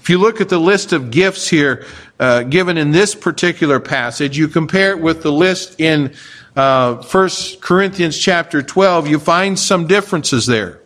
If 0.00 0.10
you 0.10 0.18
look 0.18 0.40
at 0.40 0.48
the 0.48 0.58
list 0.58 0.92
of 0.92 1.12
gifts 1.12 1.48
here 1.48 1.86
uh, 2.18 2.42
given 2.42 2.76
in 2.76 2.90
this 2.90 3.14
particular 3.14 3.78
passage, 3.78 4.36
you 4.36 4.48
compare 4.48 4.90
it 4.90 4.98
with 4.98 5.22
the 5.22 5.30
list 5.30 5.78
in 5.78 6.16
uh, 6.56 6.96
1 6.96 7.30
Corinthians 7.60 8.18
chapter 8.18 8.60
12, 8.60 9.06
you 9.06 9.20
find 9.20 9.56
some 9.56 9.86
differences 9.86 10.46
there. 10.46 10.80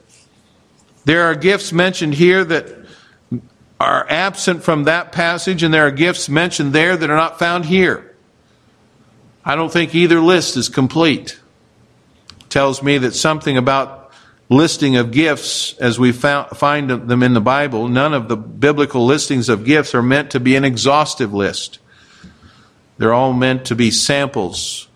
There 1.06 1.22
are 1.22 1.34
gifts 1.34 1.72
mentioned 1.72 2.12
here 2.12 2.44
that 2.44 2.68
are 3.80 4.06
absent 4.10 4.62
from 4.62 4.84
that 4.84 5.10
passage, 5.10 5.62
and 5.62 5.72
there 5.72 5.86
are 5.86 5.90
gifts 5.90 6.28
mentioned 6.28 6.74
there 6.74 6.98
that 6.98 7.08
are 7.08 7.16
not 7.16 7.38
found 7.38 7.64
here. 7.64 8.14
I 9.42 9.56
don't 9.56 9.72
think 9.72 9.94
either 9.94 10.20
list 10.20 10.58
is 10.58 10.68
complete. 10.68 11.40
It 12.40 12.50
tells 12.50 12.82
me 12.82 12.98
that 12.98 13.14
something 13.14 13.56
about 13.56 14.01
listing 14.48 14.96
of 14.96 15.10
gifts 15.12 15.74
as 15.78 15.98
we 15.98 16.12
find 16.12 16.90
them 16.90 17.22
in 17.22 17.32
the 17.32 17.40
Bible, 17.40 17.88
none 17.88 18.12
of 18.12 18.28
the 18.28 18.36
biblical 18.36 19.06
listings 19.06 19.48
of 19.48 19.64
gifts 19.64 19.94
are 19.94 20.02
meant 20.02 20.30
to 20.32 20.40
be 20.40 20.56
an 20.56 20.64
exhaustive 20.64 21.32
list. 21.32 21.78
They're 22.98 23.14
all 23.14 23.32
meant 23.32 23.64
to 23.66 23.74
be 23.74 23.90
samples 23.90 24.88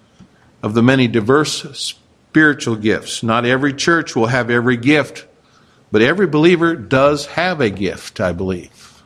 of 0.62 0.74
the 0.74 0.82
many 0.82 1.08
diverse 1.08 1.94
spiritual 2.30 2.76
gifts. 2.76 3.22
Not 3.22 3.44
every 3.46 3.72
church 3.72 4.14
will 4.14 4.26
have 4.26 4.50
every 4.50 4.76
gift, 4.76 5.26
but 5.90 6.02
every 6.02 6.26
believer 6.26 6.76
does 6.76 7.26
have 7.26 7.60
a 7.60 7.70
gift, 7.70 8.20
I 8.20 8.32
believe. 8.32 9.02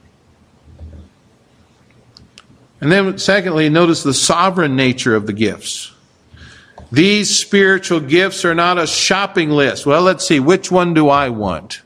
And 2.81 2.91
then, 2.91 3.19
secondly, 3.19 3.69
notice 3.69 4.03
the 4.03 4.15
sovereign 4.15 4.75
nature 4.75 5.15
of 5.15 5.27
the 5.27 5.33
gifts. 5.33 5.93
These 6.93 7.39
spiritual 7.39 8.01
gifts 8.01 8.45
are 8.45 8.55
not 8.55 8.79
a 8.79 8.87
shopping 8.87 9.51
list. 9.51 9.87
Well, 9.87 10.03
let's 10.03 10.27
see, 10.27 10.41
which 10.41 10.71
one 10.71 10.93
do 10.93 11.09
I 11.09 11.29
want? 11.29 11.83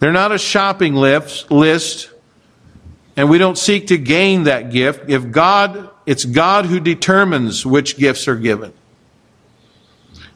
They're 0.00 0.12
not 0.12 0.32
a 0.32 0.38
shopping 0.38 0.94
list, 0.94 2.10
and 3.16 3.30
we 3.30 3.38
don't 3.38 3.56
seek 3.56 3.86
to 3.86 3.98
gain 3.98 4.44
that 4.44 4.70
gift. 4.70 5.08
If 5.08 5.30
God, 5.30 5.90
it's 6.04 6.24
God 6.24 6.66
who 6.66 6.80
determines 6.80 7.64
which 7.64 7.96
gifts 7.96 8.26
are 8.26 8.36
given. 8.36 8.72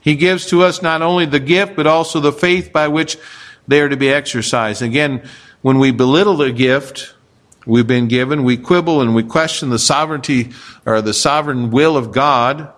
He 0.00 0.14
gives 0.14 0.46
to 0.46 0.62
us 0.62 0.80
not 0.80 1.02
only 1.02 1.26
the 1.26 1.40
gift, 1.40 1.74
but 1.76 1.86
also 1.86 2.20
the 2.20 2.32
faith 2.32 2.72
by 2.72 2.88
which 2.88 3.18
they 3.66 3.80
are 3.80 3.88
to 3.88 3.96
be 3.96 4.08
exercised. 4.08 4.80
Again, 4.80 5.28
when 5.60 5.78
we 5.78 5.90
belittle 5.90 6.36
the 6.36 6.52
gift, 6.52 7.14
we've 7.68 7.86
been 7.86 8.08
given. 8.08 8.42
We 8.42 8.56
quibble 8.56 9.00
and 9.00 9.14
we 9.14 9.22
question 9.22 9.68
the 9.68 9.78
sovereignty 9.78 10.50
or 10.84 11.00
the 11.00 11.14
sovereign 11.14 11.70
will 11.70 11.96
of 11.96 12.10
God, 12.10 12.72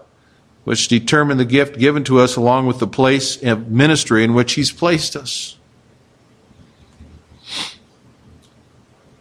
which 0.64 0.88
determine 0.88 1.38
the 1.38 1.44
gift 1.44 1.79
given 1.79 2.05
to 2.05 2.18
us 2.20 2.37
along 2.37 2.66
with 2.66 2.81
the 2.81 2.87
place 2.87 3.42
of 3.42 3.70
ministry 3.70 4.24
in 4.24 4.35
which 4.35 4.55
He's 4.55 4.72
placed 4.72 5.16
us. 5.16 5.57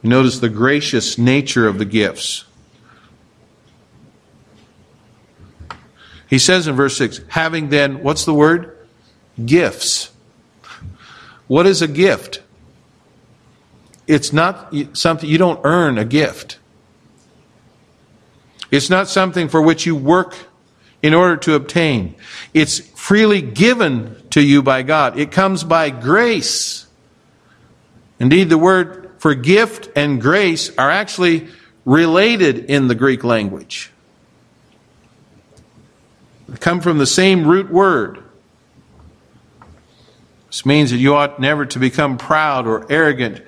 Notice 0.01 0.39
the 0.39 0.49
gracious 0.49 1.17
nature 1.17 1.67
of 1.67 1.77
the 1.77 1.85
gifts. 1.85 2.45
He 6.29 6.39
says 6.39 6.67
in 6.67 6.75
verse 6.75 6.95
6, 6.97 7.21
having 7.27 7.69
then, 7.69 8.03
what's 8.03 8.25
the 8.25 8.33
word? 8.33 8.77
Gifts. 9.43 10.11
What 11.47 11.65
is 11.65 11.81
a 11.81 11.87
gift? 11.87 12.41
It's 14.09 14.33
not 14.33 14.73
something, 14.93 15.29
you 15.29 15.37
don't 15.37 15.61
earn 15.63 15.99
a 15.99 16.03
gift. 16.03 16.57
It's 18.71 18.89
not 18.89 19.07
something 19.07 19.49
for 19.49 19.61
which 19.61 19.85
you 19.85 19.95
work 19.95 20.35
in 21.03 21.13
order 21.13 21.37
to 21.37 21.53
obtain. 21.53 22.15
It's 22.51 22.79
freely 22.79 23.43
given 23.43 24.15
to 24.31 24.41
you 24.41 24.63
by 24.63 24.81
God. 24.81 25.19
It 25.19 25.31
comes 25.31 25.63
by 25.63 25.91
grace. 25.91 26.87
Indeed, 28.19 28.49
the 28.49 28.57
word 28.57 29.11
for 29.19 29.35
gift 29.35 29.89
and 29.95 30.19
grace 30.19 30.75
are 30.75 30.89
actually 30.89 31.47
related 31.85 32.65
in 32.65 32.87
the 32.87 32.95
Greek 32.95 33.23
language. 33.23 33.91
They 36.47 36.57
come 36.57 36.81
from 36.81 36.97
the 36.97 37.05
same 37.05 37.45
root 37.45 37.69
word. 37.69 38.23
This 40.47 40.65
means 40.65 40.89
that 40.89 40.97
you 40.97 41.13
ought 41.13 41.39
never 41.39 41.67
to 41.67 41.77
become 41.77 42.17
proud 42.17 42.65
or 42.65 42.91
arrogant 42.91 43.43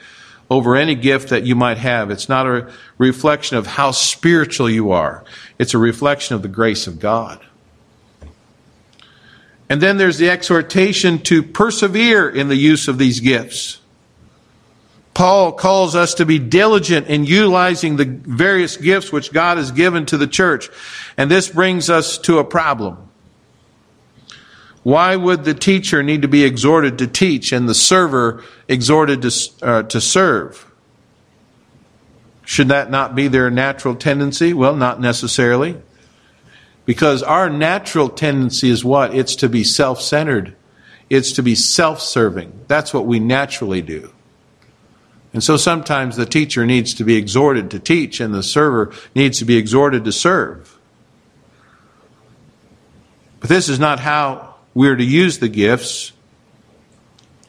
over 0.52 0.76
any 0.76 0.96
gift 0.96 1.30
that 1.30 1.46
you 1.46 1.56
might 1.56 1.78
have. 1.78 2.12
It's 2.12 2.28
not 2.28 2.46
a 2.46 2.70
reflection 2.98 3.56
of 3.56 3.66
how 3.66 3.92
spiritual 3.92 4.70
you 4.70 4.92
are, 4.92 5.24
it's 5.58 5.74
a 5.74 5.78
reflection 5.78 6.36
of 6.36 6.42
the 6.42 6.50
grace 6.50 6.86
of 6.88 7.00
God. 7.00 7.40
And 9.70 9.82
then 9.82 9.96
there's 9.96 10.18
the 10.18 10.30
exhortation 10.30 11.20
to 11.20 11.42
persevere 11.42 12.30
in 12.30 12.50
the 12.50 12.58
use 12.58 12.90
of 12.90 12.98
these 12.98 13.22
gifts. 13.22 13.80
Paul 15.14 15.54
calls 15.54 15.96
us 15.96 16.16
to 16.16 16.26
be 16.26 16.40
diligent 16.40 17.08
in 17.08 17.24
utilizing 17.24 17.96
the 17.96 18.04
various 18.04 18.76
gifts 18.76 19.14
which 19.14 19.32
God 19.32 19.58
has 19.58 19.72
given 19.72 20.06
to 20.08 20.18
the 20.18 20.28
church. 20.28 20.70
And 21.16 21.32
this 21.32 21.48
brings 21.48 21.90
us 21.90 22.18
to 22.20 22.40
a 22.40 22.44
problem. 22.44 23.11
Why 24.84 25.16
would 25.16 25.44
the 25.44 25.54
teacher 25.54 26.02
need 26.02 26.24
to 26.24 26.28
be 26.28 26.44
exhorted 26.44 26.98
to 27.00 27.08
teach 27.08 27.52
and 27.52 27.70
the 27.70 27.76
server 27.76 28.44
exhorted 28.68 29.22
to, 29.22 29.52
uh, 29.62 29.84
to 29.84 30.02
serve? 30.02 30.66
Should 32.46 32.70
that 32.70 32.90
not 32.90 33.14
be 33.14 33.28
their 33.28 33.52
natural 33.52 33.96
tendency? 33.96 34.54
Well, 34.54 34.76
not 34.76 35.00
necessarily. 35.00 35.80
Because 36.86 37.22
our 37.22 37.50
natural 37.50 38.10
tendency 38.10 38.70
is 38.70 38.84
what? 38.84 39.14
It's 39.14 39.36
to 39.38 39.50
be 39.50 39.64
self 39.64 40.02
centered, 40.02 40.56
it's 41.10 41.32
to 41.34 41.44
be 41.44 41.56
self 41.56 42.02
serving. 42.02 42.66
That's 42.68 42.94
what 42.94 43.06
we 43.06 43.20
naturally 43.20 43.82
do. 43.82 44.12
And 45.34 45.44
so 45.44 45.56
sometimes 45.56 46.18
the 46.18 46.26
teacher 46.26 46.66
needs 46.66 46.94
to 46.96 47.06
be 47.06 47.16
exhorted 47.16 47.72
to 47.72 47.80
teach, 47.80 48.20
and 48.20 48.34
the 48.34 48.44
server 48.44 48.92
needs 49.16 49.40
to 49.40 49.46
be 49.46 49.56
exhorted 49.56 50.04
to 50.04 50.12
serve. 50.12 50.78
But 53.40 53.50
this 53.50 53.70
is 53.70 53.80
not 53.80 54.00
how 54.00 54.51
we're 54.74 54.96
to 54.96 55.04
use 55.04 55.40
the 55.40 55.50
gifts, 55.50 56.14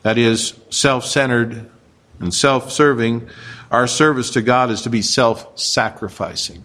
that 0.03 0.19
is, 0.19 0.55
self 0.71 1.05
centered 1.05 1.71
and 2.19 2.33
self 2.35 2.73
serving. 2.73 3.29
Our 3.71 3.87
service 3.87 4.31
to 4.31 4.43
God 4.43 4.71
is 4.71 4.83
to 4.83 4.91
be 4.91 5.03
self 5.03 5.59
sacrificing. 5.59 6.65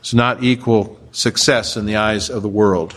It's 0.00 0.14
not 0.14 0.42
equal 0.42 0.98
success 1.12 1.76
in 1.76 1.86
the 1.86 1.96
eyes 1.96 2.30
of 2.30 2.42
the 2.42 2.48
world. 2.48 2.94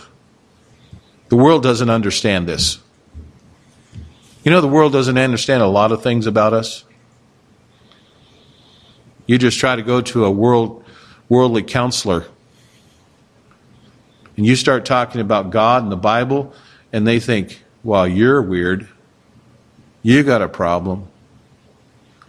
The 1.28 1.36
world 1.36 1.62
doesn't 1.62 1.90
understand 1.90 2.48
this. 2.48 2.78
You 4.44 4.50
know, 4.50 4.60
the 4.60 4.68
world 4.68 4.92
doesn't 4.92 5.18
understand 5.18 5.62
a 5.62 5.66
lot 5.66 5.92
of 5.92 6.02
things 6.02 6.26
about 6.26 6.52
us. 6.52 6.84
You 9.26 9.38
just 9.38 9.58
try 9.58 9.76
to 9.76 9.82
go 9.82 10.00
to 10.00 10.24
a 10.24 10.30
world, 10.30 10.84
worldly 11.28 11.62
counselor 11.62 12.26
and 14.36 14.46
you 14.46 14.56
start 14.56 14.84
talking 14.84 15.20
about 15.20 15.50
God 15.50 15.82
and 15.82 15.92
the 15.92 15.96
Bible, 15.96 16.54
and 16.92 17.06
they 17.06 17.20
think, 17.20 17.62
well, 17.84 18.06
you're 18.06 18.40
weird. 18.40 18.88
You 20.02 20.22
got 20.22 20.42
a 20.42 20.48
problem. 20.48 21.08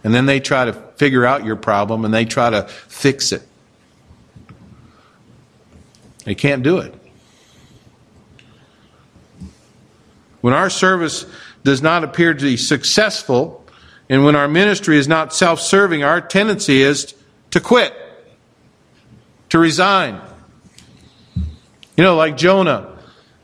And 0.02 0.14
then 0.14 0.26
they 0.26 0.40
try 0.40 0.66
to 0.66 0.72
figure 0.72 1.24
out 1.24 1.44
your 1.44 1.56
problem 1.56 2.04
and 2.04 2.12
they 2.12 2.26
try 2.26 2.50
to 2.50 2.64
fix 2.68 3.32
it. 3.32 3.42
They 6.24 6.34
can't 6.34 6.62
do 6.62 6.78
it. 6.78 6.94
When 10.40 10.52
our 10.52 10.68
service 10.68 11.24
does 11.62 11.80
not 11.80 12.04
appear 12.04 12.34
to 12.34 12.42
be 12.42 12.58
successful, 12.58 13.64
and 14.10 14.24
when 14.24 14.36
our 14.36 14.48
ministry 14.48 14.98
is 14.98 15.08
not 15.08 15.34
self 15.34 15.60
serving, 15.60 16.04
our 16.04 16.20
tendency 16.20 16.82
is 16.82 17.14
to 17.50 17.60
quit, 17.60 17.94
to 19.48 19.58
resign. 19.58 20.20
You 21.96 22.04
know, 22.04 22.16
like 22.16 22.36
Jonah. 22.36 22.90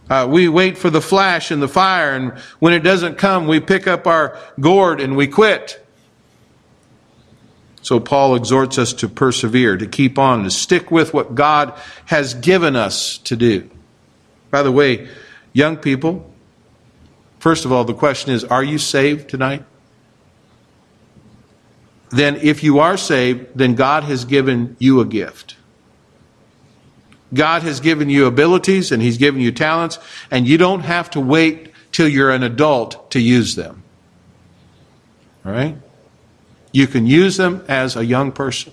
Uh, 0.09 0.27
we 0.29 0.49
wait 0.49 0.77
for 0.77 0.91
the 0.91 1.01
flash 1.01 1.53
and 1.53 1.63
the 1.63 1.69
fire, 1.69 2.17
and 2.17 2.33
when 2.59 2.73
it 2.73 2.81
doesn't 2.81 3.17
come, 3.17 3.47
we 3.47 3.61
pick 3.61 3.87
up 3.87 4.09
our 4.09 4.37
gourd 4.59 5.01
and 5.01 5.17
we 5.17 5.29
quit. 5.29 5.87
So 7.83 8.01
Paul 8.01 8.35
exhorts 8.35 8.77
us 8.77 8.93
to 8.95 9.09
persevere, 9.09 9.77
to 9.77 9.87
keep 9.87 10.19
on, 10.19 10.43
to 10.45 10.51
stick 10.51 10.91
with 10.91 11.15
what 11.15 11.35
God 11.35 11.79
has 12.07 12.35
given 12.35 12.77
us 12.77 13.19
to 13.19 13.37
do. 13.37 13.71
By 14.51 14.63
the 14.63 14.73
way, 14.73 15.09
young 15.53 15.77
people, 15.77 16.31
first 17.39 17.65
of 17.65 17.73
all, 17.73 17.85
the 17.85 17.95
question 17.95 18.33
is 18.33 18.45
are 18.45 18.65
you 18.65 18.79
saved 18.79 19.31
tonight? 19.31 19.65
Then, 22.11 22.37
if 22.37 22.65
you 22.65 22.81
are 22.81 22.97
saved, 22.97 23.47
then 23.55 23.77
God 23.77 24.03
has 24.03 24.25
given 24.25 24.77
you 24.81 25.01
a 25.01 25.05
gift. 25.05 25.55
God 27.33 27.63
has 27.63 27.81
given 27.81 28.11
you 28.11 28.27
abilities 28.27 28.93
and 28.93 29.03
He's 29.03 29.19
given 29.19 29.41
you 29.41 29.53
talents, 29.53 29.99
and 30.31 30.47
you 30.47 30.59
don't 30.59 30.81
have 30.81 31.11
to 31.11 31.21
wait 31.21 31.73
till 31.93 32.09
you're 32.09 32.31
an 32.31 32.43
adult 32.43 33.11
to 33.13 33.21
use 33.21 33.55
them. 33.57 33.83
All 35.45 35.53
right? 35.53 35.77
You 36.73 36.87
can 36.87 37.07
use 37.07 37.37
them 37.37 37.65
as 37.69 37.97
a 37.97 38.05
young 38.05 38.33
person. 38.33 38.73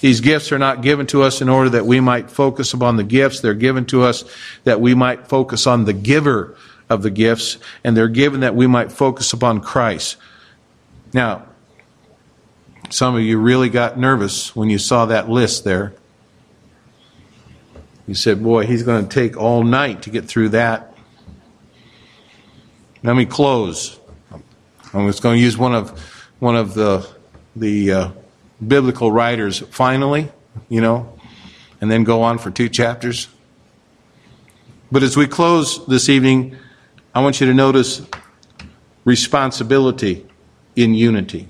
These 0.00 0.20
gifts 0.20 0.52
are 0.52 0.58
not 0.58 0.82
given 0.82 1.06
to 1.08 1.22
us 1.22 1.40
in 1.40 1.48
order 1.48 1.70
that 1.70 1.84
we 1.84 1.98
might 1.98 2.30
focus 2.30 2.72
upon 2.72 2.96
the 2.96 3.04
gifts. 3.04 3.40
They're 3.40 3.54
given 3.54 3.84
to 3.86 4.04
us 4.04 4.24
that 4.62 4.80
we 4.80 4.94
might 4.94 5.26
focus 5.26 5.66
on 5.66 5.86
the 5.86 5.92
giver 5.92 6.56
of 6.88 7.02
the 7.02 7.10
gifts, 7.10 7.58
and 7.82 7.96
they're 7.96 8.06
given 8.06 8.40
that 8.40 8.54
we 8.54 8.68
might 8.68 8.92
focus 8.92 9.32
upon 9.32 9.60
Christ. 9.60 10.16
Now, 11.12 11.46
some 12.90 13.14
of 13.14 13.22
you 13.22 13.38
really 13.38 13.68
got 13.68 13.98
nervous 13.98 14.54
when 14.56 14.70
you 14.70 14.78
saw 14.78 15.06
that 15.06 15.28
list 15.28 15.64
there. 15.64 15.94
You 18.06 18.14
said, 18.14 18.42
Boy, 18.42 18.66
he's 18.66 18.82
going 18.82 19.06
to 19.06 19.14
take 19.14 19.36
all 19.36 19.62
night 19.62 20.02
to 20.02 20.10
get 20.10 20.24
through 20.24 20.50
that. 20.50 20.94
Let 23.02 23.14
me 23.14 23.26
close. 23.26 23.98
I'm 24.92 25.06
just 25.06 25.22
going 25.22 25.36
to 25.36 25.42
use 25.42 25.58
one 25.58 25.74
of 25.74 25.98
one 26.38 26.56
of 26.56 26.74
the 26.74 27.08
the 27.54 27.92
uh, 27.92 28.10
biblical 28.66 29.12
writers 29.12 29.58
finally, 29.58 30.30
you 30.68 30.80
know, 30.80 31.18
and 31.80 31.90
then 31.90 32.04
go 32.04 32.22
on 32.22 32.38
for 32.38 32.50
two 32.50 32.68
chapters. 32.68 33.28
But 34.90 35.02
as 35.02 35.16
we 35.16 35.26
close 35.26 35.84
this 35.86 36.08
evening, 36.08 36.56
I 37.14 37.20
want 37.20 37.40
you 37.40 37.46
to 37.46 37.54
notice 37.54 38.00
responsibility 39.04 40.26
in 40.76 40.94
unity. 40.94 41.48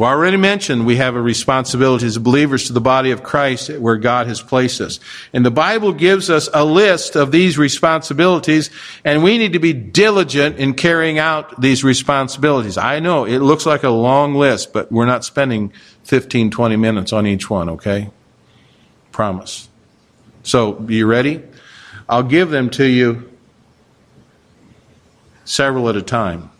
I've 0.00 0.14
already 0.14 0.38
mentioned 0.38 0.86
we 0.86 0.96
have 0.96 1.14
a 1.14 1.20
responsibility 1.20 2.06
as 2.06 2.16
believers 2.16 2.68
to 2.68 2.72
the 2.72 2.80
body 2.80 3.10
of 3.10 3.22
Christ 3.22 3.68
where 3.68 3.98
God 3.98 4.28
has 4.28 4.40
placed 4.40 4.80
us. 4.80 4.98
And 5.34 5.44
the 5.44 5.50
Bible 5.50 5.92
gives 5.92 6.30
us 6.30 6.48
a 6.54 6.64
list 6.64 7.16
of 7.16 7.32
these 7.32 7.58
responsibilities, 7.58 8.70
and 9.04 9.22
we 9.22 9.36
need 9.36 9.52
to 9.52 9.58
be 9.58 9.74
diligent 9.74 10.56
in 10.56 10.72
carrying 10.72 11.18
out 11.18 11.60
these 11.60 11.84
responsibilities. 11.84 12.78
I 12.78 12.98
know 13.00 13.26
it 13.26 13.40
looks 13.40 13.66
like 13.66 13.82
a 13.82 13.90
long 13.90 14.34
list, 14.34 14.72
but 14.72 14.90
we're 14.90 15.04
not 15.04 15.22
spending 15.22 15.70
15, 16.04 16.50
20 16.50 16.76
minutes 16.76 17.12
on 17.12 17.26
each 17.26 17.50
one, 17.50 17.68
okay? 17.68 18.08
Promise. 19.12 19.68
So, 20.44 20.80
you 20.88 21.04
ready? 21.04 21.42
I'll 22.08 22.22
give 22.22 22.48
them 22.48 22.70
to 22.70 22.86
you 22.86 23.30
several 25.44 25.90
at 25.90 25.96
a 25.96 26.02
time. 26.02 26.50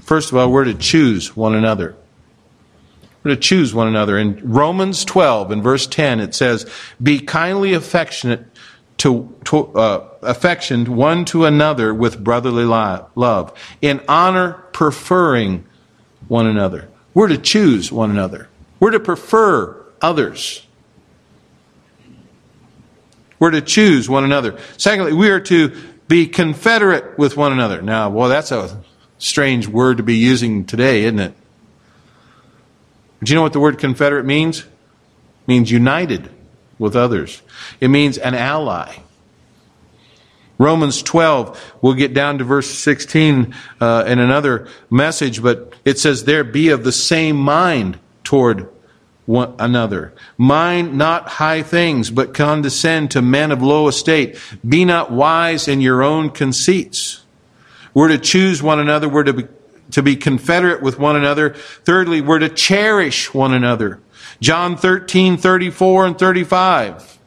First 0.00 0.30
of 0.30 0.36
all, 0.36 0.52
we're 0.52 0.64
to 0.64 0.74
choose 0.74 1.34
one 1.34 1.54
another. 1.54 1.96
We're 3.24 3.34
to 3.34 3.40
choose 3.40 3.74
one 3.74 3.88
another. 3.88 4.18
In 4.18 4.38
Romans 4.44 5.04
12, 5.04 5.50
in 5.50 5.62
verse 5.62 5.86
10, 5.86 6.20
it 6.20 6.34
says, 6.34 6.70
Be 7.02 7.20
kindly 7.20 7.72
affectionate 7.72 8.46
to, 8.98 9.34
to 9.44 9.72
uh, 9.74 10.08
affectioned 10.22 10.88
one 10.88 11.24
to 11.26 11.46
another 11.46 11.92
with 11.92 12.22
brotherly 12.22 12.64
love, 12.64 13.52
in 13.80 14.00
honor 14.08 14.52
preferring 14.72 15.64
one 16.28 16.46
another. 16.46 16.88
We're 17.14 17.28
to 17.28 17.38
choose 17.38 17.90
one 17.90 18.10
another. 18.10 18.48
We're 18.78 18.90
to 18.90 19.00
prefer 19.00 19.82
others. 20.02 20.66
We're 23.38 23.52
to 23.52 23.62
choose 23.62 24.08
one 24.08 24.24
another. 24.24 24.58
Secondly, 24.76 25.12
we 25.12 25.30
are 25.30 25.40
to 25.40 25.74
be 26.08 26.26
confederate 26.26 27.18
with 27.18 27.36
one 27.36 27.52
another. 27.52 27.80
Now, 27.80 28.10
well, 28.10 28.28
that's 28.28 28.52
a 28.52 28.82
strange 29.18 29.66
word 29.66 29.96
to 29.96 30.02
be 30.02 30.16
using 30.16 30.66
today, 30.66 31.04
isn't 31.04 31.18
it? 31.18 31.34
Do 33.24 33.32
you 33.32 33.36
know 33.36 33.42
what 33.42 33.54
the 33.54 33.60
word 33.60 33.78
confederate 33.78 34.24
means? 34.24 34.60
It 34.60 34.66
means 35.48 35.70
united 35.70 36.30
with 36.78 36.94
others. 36.94 37.42
It 37.80 37.88
means 37.88 38.18
an 38.18 38.34
ally. 38.34 38.96
Romans 40.58 41.02
12, 41.02 41.74
we'll 41.80 41.94
get 41.94 42.14
down 42.14 42.38
to 42.38 42.44
verse 42.44 42.70
16 42.70 43.54
uh, 43.80 44.04
in 44.06 44.18
another 44.18 44.68
message, 44.90 45.42
but 45.42 45.72
it 45.84 45.98
says, 45.98 46.24
There 46.24 46.44
be 46.44 46.68
of 46.68 46.84
the 46.84 46.92
same 46.92 47.36
mind 47.36 47.98
toward 48.22 48.68
one 49.26 49.54
another. 49.58 50.12
Mind 50.36 50.96
not 50.96 51.28
high 51.28 51.62
things, 51.62 52.10
but 52.10 52.34
condescend 52.34 53.10
to 53.12 53.22
men 53.22 53.50
of 53.50 53.62
low 53.62 53.88
estate. 53.88 54.38
Be 54.66 54.84
not 54.84 55.10
wise 55.10 55.66
in 55.66 55.80
your 55.80 56.02
own 56.02 56.30
conceits. 56.30 57.24
We're 57.94 58.08
to 58.08 58.18
choose 58.18 58.62
one 58.62 58.78
another. 58.78 59.08
We're 59.08 59.24
to 59.24 59.32
be 59.32 59.44
to 59.94 60.02
be 60.02 60.16
confederate 60.16 60.82
with 60.82 60.98
one 60.98 61.14
another. 61.14 61.50
Thirdly, 61.54 62.20
we're 62.20 62.40
to 62.40 62.48
cherish 62.48 63.32
one 63.32 63.54
another. 63.54 64.00
John 64.40 64.76
13, 64.76 65.36
34 65.36 66.06
and 66.06 66.18
35. 66.18 67.18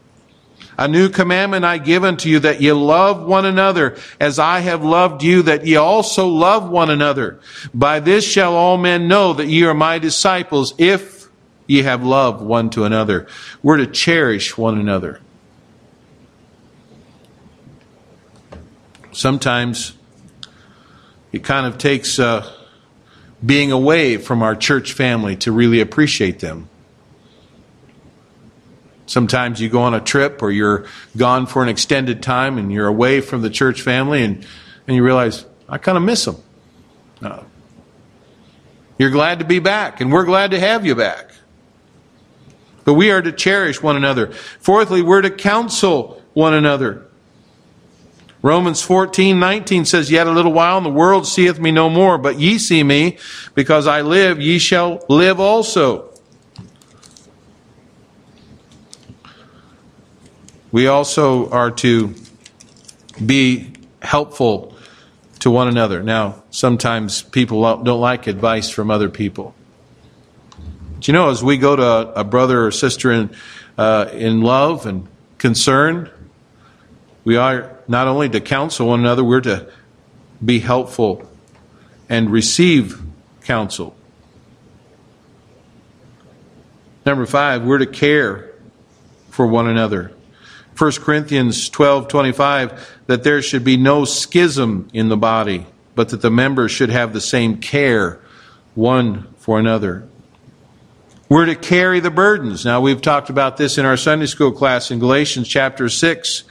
A 0.78 0.86
new 0.90 1.08
commandment 1.08 1.64
I 1.64 1.78
give 1.78 2.04
unto 2.04 2.28
you 2.28 2.40
that 2.40 2.60
ye 2.60 2.74
love 2.74 3.26
one 3.26 3.46
another 3.46 3.96
as 4.20 4.38
I 4.38 4.60
have 4.60 4.84
loved 4.84 5.24
you, 5.24 5.44
that 5.44 5.66
ye 5.66 5.78
also 5.78 6.28
love 6.28 6.70
one 6.70 6.90
another. 6.90 7.40
By 7.74 8.02
this 8.02 8.30
shall 8.30 8.54
all 8.54 8.78
men 8.78 9.08
know 9.08 9.32
that 9.32 9.48
ye 9.48 9.64
are 9.64 9.74
my 9.74 9.98
disciples 9.98 10.74
if 10.78 11.30
ye 11.68 11.84
have 11.84 12.04
love 12.04 12.42
one 12.42 12.70
to 12.72 12.84
another. 12.84 13.28
We're 13.64 13.78
to 13.78 13.88
cherish 13.88 14.58
one 14.58 14.78
another. 14.78 15.22
Sometimes 19.14 19.94
it 21.32 21.44
kind 21.44 21.66
of 21.66 21.78
takes 21.78 22.20
uh, 22.20 22.52
being 23.46 23.72
away 23.72 24.18
from 24.18 24.42
our 24.42 24.56
church 24.56 24.94
family 24.94 25.36
to 25.38 25.52
really 25.52 25.80
appreciate 25.80 26.40
them. 26.40 26.70
Sometimes 29.06 29.62
you 29.62 29.70
go 29.70 29.82
on 29.82 29.94
a 29.94 30.02
trip 30.02 30.42
or 30.42 30.52
you're 30.52 30.86
gone 31.16 31.46
for 31.46 31.64
an 31.64 31.70
extended 31.70 32.22
time 32.22 32.58
and 32.58 32.72
you're 32.72 32.88
away 32.88 33.22
from 33.22 33.42
the 33.42 33.50
church 33.50 33.82
family 33.82 34.22
and, 34.24 34.46
and 34.88 34.96
you 34.96 35.04
realize, 35.04 35.46
I 35.70 35.78
kind 35.78 35.98
of 35.98 36.04
miss 36.04 36.26
them. 36.26 36.38
You're 38.98 39.12
glad 39.12 39.40
to 39.40 39.46
be 39.46 39.60
back, 39.60 40.02
and 40.02 40.12
we're 40.12 40.26
glad 40.26 40.52
to 40.52 40.60
have 40.60 40.86
you 40.86 40.96
back. 40.96 41.32
But 42.84 42.94
we 42.96 43.12
are 43.12 43.22
to 43.22 43.32
cherish 43.32 43.82
one 43.82 43.96
another. 43.96 44.32
Fourthly, 44.32 45.02
we're 45.02 45.22
to 45.22 45.30
counsel 45.30 46.22
one 46.34 46.54
another. 46.54 47.07
Romans 48.42 48.82
14, 48.82 49.40
19 49.40 49.86
says, 49.86 50.12
Yet 50.12 50.28
a 50.28 50.32
little 50.32 50.54
while, 50.54 50.78
and 50.78 50.86
the 50.86 50.92
world 50.92 51.28
seeth 51.28 51.60
me 51.60 51.72
no 51.72 51.90
more, 51.90 52.18
but 52.18 52.40
ye 52.40 52.58
see 52.58 52.84
me, 52.84 53.18
because 53.56 53.88
I 53.88 54.02
live, 54.02 54.40
ye 54.40 54.60
shall 54.60 55.04
live 55.10 55.40
also. 55.40 56.10
We 60.72 60.88
also 60.88 61.50
are 61.50 61.72
to 61.72 62.14
be 63.26 63.74
helpful 64.02 64.76
to 65.40 65.50
one 65.50 65.68
another. 65.68 66.04
Now, 66.04 66.44
sometimes 66.52 67.24
people 67.24 67.62
don't 67.84 68.02
like 68.02 68.28
advice 68.28 68.70
from 68.70 68.92
other 68.92 69.10
people. 69.10 69.56
But 70.96 71.08
you 71.08 71.14
know, 71.14 71.30
as 71.30 71.44
we 71.44 71.58
go 71.58 71.76
to 71.76 72.20
a 72.20 72.24
brother 72.24 72.66
or 72.66 72.72
sister 72.72 73.12
in, 73.12 73.36
uh, 73.78 74.10
in 74.14 74.42
love 74.42 74.86
and 74.86 75.08
concern, 75.38 76.10
we 77.24 77.38
are 77.38 77.77
not 77.88 78.08
only 78.08 78.30
to 78.30 78.42
counsel 78.42 78.88
one 78.88 79.00
another, 79.00 79.24
we're 79.24 79.42
to 79.42 79.72
be 80.44 80.60
helpful 80.60 81.28
and 82.10 82.30
receive 82.30 83.02
counsel. 83.44 83.96
Number 87.06 87.26
five, 87.26 87.64
we're 87.64 87.78
to 87.78 87.86
care 87.86 88.54
for 89.30 89.48
one 89.48 89.68
another. 89.68 90.12
1 90.78 90.92
Corinthians 91.00 91.70
12 91.70 92.08
25, 92.08 92.98
that 93.08 93.24
there 93.24 93.42
should 93.42 93.64
be 93.64 93.78
no 93.78 94.06
schism 94.06 94.88
in 94.94 95.10
the 95.10 95.18
body, 95.18 95.66
but 95.96 96.10
that 96.10 96.22
the 96.22 96.30
members 96.30 96.72
should 96.72 96.90
have 96.90 97.14
the 97.14 97.22
same 97.22 97.58
care 97.58 98.20
one 98.76 99.34
for 99.38 99.58
another. 99.58 100.08
We're 101.30 101.46
to 101.46 101.56
carry 101.56 102.00
the 102.00 102.12
burdens. 102.12 102.64
Now, 102.64 102.80
we've 102.80 103.02
talked 103.02 103.30
about 103.30 103.58
this 103.58 103.78
in 103.78 103.86
our 103.86 103.98
Sunday 103.98 104.28
school 104.28 104.52
class 104.52 104.92
in 104.92 105.00
Galatians 105.00 105.48
chapter 105.48 105.90
6. 105.90 106.44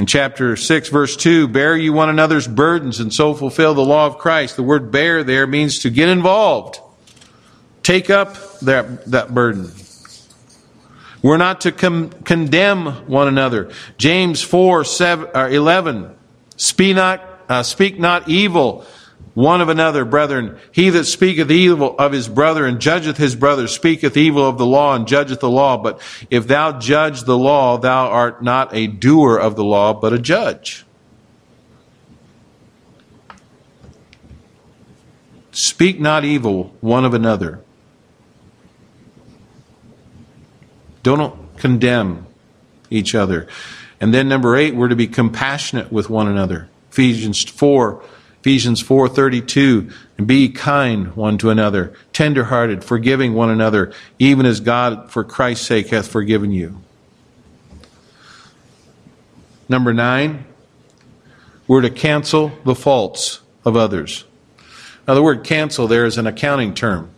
In 0.00 0.06
chapter 0.06 0.56
6, 0.56 0.88
verse 0.88 1.14
2, 1.14 1.46
bear 1.48 1.76
you 1.76 1.92
one 1.92 2.08
another's 2.08 2.48
burdens 2.48 3.00
and 3.00 3.12
so 3.12 3.34
fulfill 3.34 3.74
the 3.74 3.84
law 3.84 4.06
of 4.06 4.16
Christ. 4.16 4.56
The 4.56 4.62
word 4.62 4.90
bear 4.90 5.22
there 5.22 5.46
means 5.46 5.80
to 5.80 5.90
get 5.90 6.08
involved, 6.08 6.80
take 7.82 8.08
up 8.08 8.34
that, 8.60 9.04
that 9.10 9.34
burden. 9.34 9.70
We're 11.20 11.36
not 11.36 11.60
to 11.60 11.72
com- 11.72 12.08
condemn 12.24 12.86
one 13.08 13.28
another. 13.28 13.72
James 13.98 14.40
4 14.40 14.84
7, 14.84 15.28
or 15.34 15.50
11, 15.50 16.16
speak 16.56 16.96
not, 16.96 17.22
uh, 17.50 17.62
speak 17.62 17.98
not 17.98 18.26
evil 18.26 18.86
one 19.40 19.60
of 19.60 19.68
another, 19.68 20.04
brethren. 20.04 20.58
He 20.70 20.90
that 20.90 21.04
speaketh 21.04 21.50
evil 21.50 21.96
of 21.98 22.12
his 22.12 22.28
brother 22.28 22.66
and 22.66 22.80
judgeth 22.80 23.16
his 23.16 23.34
brother 23.34 23.66
speaketh 23.66 24.16
evil 24.16 24.46
of 24.46 24.58
the 24.58 24.66
law 24.66 24.94
and 24.94 25.06
judgeth 25.06 25.40
the 25.40 25.50
law. 25.50 25.76
But 25.76 26.00
if 26.30 26.46
thou 26.46 26.78
judge 26.78 27.22
the 27.22 27.36
law, 27.36 27.78
thou 27.78 28.08
art 28.08 28.42
not 28.42 28.74
a 28.74 28.86
doer 28.86 29.36
of 29.38 29.56
the 29.56 29.64
law, 29.64 29.94
but 29.94 30.12
a 30.12 30.18
judge. 30.18 30.84
Speak 35.52 35.98
not 35.98 36.24
evil 36.24 36.74
one 36.80 37.04
of 37.04 37.14
another. 37.14 37.60
Don't 41.02 41.56
condemn 41.56 42.26
each 42.90 43.14
other. 43.14 43.48
And 44.00 44.14
then 44.14 44.28
number 44.28 44.56
eight, 44.56 44.74
we're 44.74 44.88
to 44.88 44.96
be 44.96 45.06
compassionate 45.06 45.90
with 45.90 46.10
one 46.10 46.28
another. 46.28 46.68
Ephesians 46.90 47.42
4 47.42 48.02
Ephesians 48.40 48.82
4:32 48.82 49.92
and 50.16 50.26
be 50.26 50.48
kind 50.48 51.14
one 51.14 51.36
to 51.38 51.50
another 51.50 51.92
tenderhearted 52.12 52.82
forgiving 52.82 53.34
one 53.34 53.50
another 53.50 53.92
even 54.18 54.46
as 54.46 54.60
God 54.60 55.10
for 55.10 55.24
Christ's 55.24 55.66
sake 55.66 55.88
hath 55.88 56.08
forgiven 56.08 56.50
you. 56.50 56.80
Number 59.68 59.92
9 59.92 60.46
we're 61.66 61.82
to 61.82 61.90
cancel 61.90 62.50
the 62.64 62.74
faults 62.74 63.40
of 63.64 63.76
others. 63.76 64.24
Now 65.06 65.14
the 65.14 65.22
word 65.22 65.44
cancel 65.44 65.86
there 65.86 66.04
is 66.04 66.18
an 66.18 66.26
accounting 66.26 66.74
term. 66.74 67.10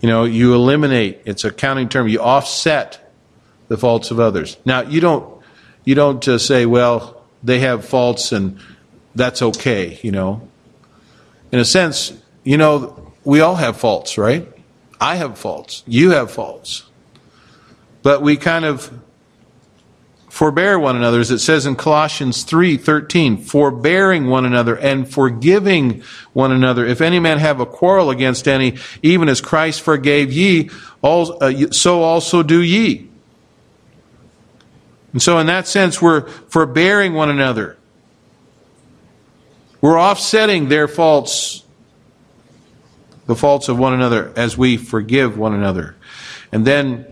You 0.00 0.08
know, 0.08 0.24
you 0.24 0.52
eliminate, 0.52 1.20
it's 1.26 1.44
a 1.44 1.48
accounting 1.48 1.88
term, 1.88 2.08
you 2.08 2.20
offset 2.20 3.12
the 3.68 3.76
faults 3.76 4.10
of 4.10 4.18
others. 4.18 4.56
Now 4.64 4.80
you 4.80 5.00
don't 5.00 5.42
you 5.84 5.94
don't 5.94 6.22
just 6.22 6.46
say, 6.46 6.66
well, 6.66 7.21
they 7.42 7.60
have 7.60 7.84
faults 7.84 8.32
and 8.32 8.58
that's 9.14 9.42
okay, 9.42 9.98
you 10.02 10.12
know. 10.12 10.48
In 11.50 11.58
a 11.58 11.64
sense, 11.64 12.12
you 12.44 12.56
know, 12.56 13.12
we 13.24 13.40
all 13.40 13.56
have 13.56 13.76
faults, 13.76 14.16
right? 14.16 14.48
I 15.00 15.16
have 15.16 15.38
faults. 15.38 15.82
You 15.86 16.10
have 16.10 16.30
faults. 16.30 16.84
But 18.02 18.22
we 18.22 18.36
kind 18.36 18.64
of 18.64 18.90
forbear 20.32 20.78
one 20.78 20.96
another, 20.96 21.20
as 21.20 21.30
it 21.30 21.40
says 21.40 21.66
in 21.66 21.76
Colossians 21.76 22.42
3 22.44 22.78
13, 22.78 23.36
forbearing 23.36 24.28
one 24.28 24.46
another 24.46 24.76
and 24.78 25.08
forgiving 25.08 26.02
one 26.32 26.50
another. 26.50 26.86
If 26.86 27.00
any 27.00 27.20
man 27.20 27.38
have 27.38 27.60
a 27.60 27.66
quarrel 27.66 28.10
against 28.10 28.48
any, 28.48 28.78
even 29.02 29.28
as 29.28 29.40
Christ 29.40 29.82
forgave 29.82 30.32
ye, 30.32 30.70
uh, 31.04 31.70
so 31.70 32.02
also 32.02 32.42
do 32.42 32.62
ye. 32.62 33.08
And 35.12 35.20
so, 35.20 35.38
in 35.38 35.46
that 35.46 35.68
sense, 35.68 36.00
we're 36.00 36.26
forbearing 36.28 37.14
one 37.14 37.30
another. 37.30 37.76
We're 39.80 40.00
offsetting 40.00 40.68
their 40.68 40.88
faults, 40.88 41.64
the 43.26 43.34
faults 43.36 43.68
of 43.68 43.78
one 43.78 43.92
another, 43.92 44.32
as 44.36 44.56
we 44.56 44.76
forgive 44.76 45.36
one 45.36 45.54
another. 45.54 45.96
And 46.52 46.66
then 46.66 47.06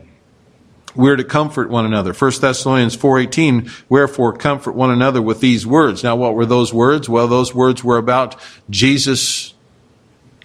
we're 0.95 1.17
to 1.17 1.25
comfort 1.25 1.71
one 1.71 1.85
another. 1.85 2.13
1 2.13 2.41
Thessalonians 2.41 2.97
4:18, 2.97 3.71
wherefore 3.89 4.33
comfort 4.33 4.75
one 4.75 4.91
another 4.91 5.21
with 5.21 5.41
these 5.41 5.67
words. 5.67 6.03
Now 6.03 6.17
what 6.17 6.35
were 6.35 6.47
those 6.47 6.73
words? 6.73 7.09
Well, 7.09 7.29
those 7.29 7.55
words 7.55 7.85
were 7.85 7.99
about 7.99 8.37
Jesus 8.69 9.55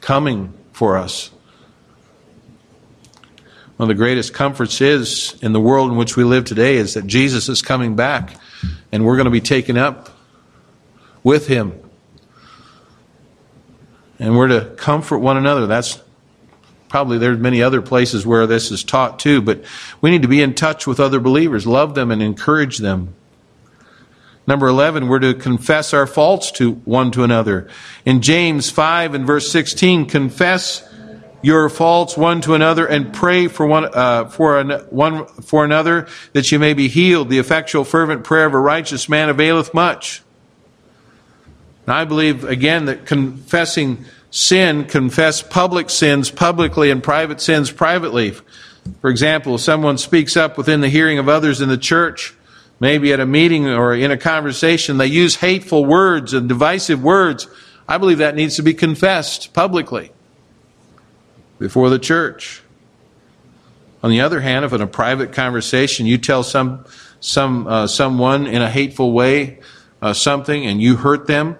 coming 0.01 0.53
for 0.71 0.97
us. 0.97 1.31
One 3.77 3.89
of 3.89 3.97
the 3.97 4.01
greatest 4.01 4.33
comforts 4.33 4.79
is 4.79 5.37
in 5.41 5.51
the 5.51 5.59
world 5.59 5.91
in 5.91 5.97
which 5.97 6.15
we 6.15 6.23
live 6.23 6.45
today 6.45 6.77
is 6.77 6.93
that 6.93 7.05
Jesus 7.07 7.49
is 7.49 7.61
coming 7.61 7.97
back 7.97 8.39
and 8.91 9.05
we're 9.05 9.17
going 9.17 9.25
to 9.25 9.31
be 9.31 9.41
taken 9.41 9.77
up 9.77 10.09
with 11.23 11.47
him. 11.47 11.77
And 14.17 14.37
we're 14.37 14.47
to 14.47 14.73
comfort 14.77 15.19
one 15.19 15.35
another. 15.35 15.67
That's 15.67 16.01
probably 16.87 17.17
there's 17.17 17.37
many 17.37 17.61
other 17.61 17.81
places 17.81 18.25
where 18.25 18.47
this 18.47 18.71
is 18.71 18.81
taught 18.81 19.19
too, 19.19 19.41
but 19.41 19.65
we 19.99 20.09
need 20.09 20.21
to 20.21 20.29
be 20.29 20.41
in 20.41 20.53
touch 20.53 20.87
with 20.87 21.01
other 21.01 21.19
believers, 21.19 21.67
love 21.67 21.95
them 21.95 22.11
and 22.11 22.23
encourage 22.23 22.77
them. 22.77 23.13
Number 24.47 24.67
11, 24.67 25.09
we're 25.09 25.19
to 25.19 25.33
confess 25.33 25.93
our 25.93 26.07
faults 26.07 26.49
to 26.51 26.73
one 26.85 27.11
to 27.11 27.23
another. 27.23 27.67
In 28.05 28.21
James 28.21 28.69
5 28.69 29.15
and 29.15 29.27
verse 29.27 29.51
16, 29.51 30.05
confess 30.05 30.87
your 31.45 31.69
faults 31.69 32.17
one 32.17 32.41
to 32.41 32.55
another 32.55 32.87
and 32.87 33.13
pray 33.13 33.47
for 33.47 33.67
one, 33.67 33.87
uh, 33.93 34.25
for 34.25 34.59
an, 34.59 34.71
one 34.89 35.27
for 35.27 35.63
another 35.63 36.07
that 36.33 36.51
you 36.51 36.57
may 36.57 36.73
be 36.73 36.87
healed. 36.87 37.29
The 37.29 37.37
effectual 37.37 37.83
fervent 37.83 38.23
prayer 38.23 38.47
of 38.47 38.55
a 38.55 38.59
righteous 38.59 39.07
man 39.07 39.29
availeth 39.29 39.71
much. 39.71 40.23
I 41.87 42.03
believe 42.05 42.43
again 42.45 42.85
that 42.85 43.05
confessing 43.05 44.05
sin, 44.31 44.85
confess 44.85 45.43
public 45.43 45.91
sins 45.91 46.31
publicly 46.31 46.89
and 46.89 47.03
private 47.03 47.39
sins 47.39 47.71
privately. 47.71 48.33
For 49.01 49.11
example, 49.11 49.53
if 49.53 49.61
someone 49.61 49.99
speaks 49.99 50.35
up 50.35 50.57
within 50.57 50.81
the 50.81 50.89
hearing 50.89 51.19
of 51.19 51.29
others 51.29 51.61
in 51.61 51.69
the 51.69 51.77
church, 51.77 52.33
maybe 52.79 53.13
at 53.13 53.19
a 53.19 53.25
meeting 53.27 53.67
or 53.67 53.93
in 53.93 54.09
a 54.09 54.17
conversation, 54.17 54.97
they 54.97 55.05
use 55.05 55.35
hateful 55.35 55.85
words 55.85 56.33
and 56.33 56.49
divisive 56.49 57.03
words. 57.03 57.47
I 57.87 57.99
believe 57.99 58.17
that 58.17 58.33
needs 58.33 58.55
to 58.55 58.63
be 58.63 58.73
confessed 58.73 59.53
publicly 59.53 60.11
before 61.59 61.89
the 61.89 61.99
church. 61.99 62.61
On 64.03 64.09
the 64.09 64.21
other 64.21 64.41
hand, 64.41 64.65
if 64.65 64.73
in 64.73 64.81
a 64.81 64.87
private 64.87 65.33
conversation 65.33 66.05
you 66.05 66.17
tell 66.17 66.43
some, 66.43 66.85
some, 67.19 67.65
uh, 67.67 67.87
someone 67.87 68.45
in 68.45 68.61
a 68.61 68.69
hateful 68.69 69.11
way 69.11 69.59
uh, 70.01 70.13
something 70.13 70.65
and 70.65 70.81
you 70.81 70.95
hurt 70.95 71.27
them, 71.27 71.57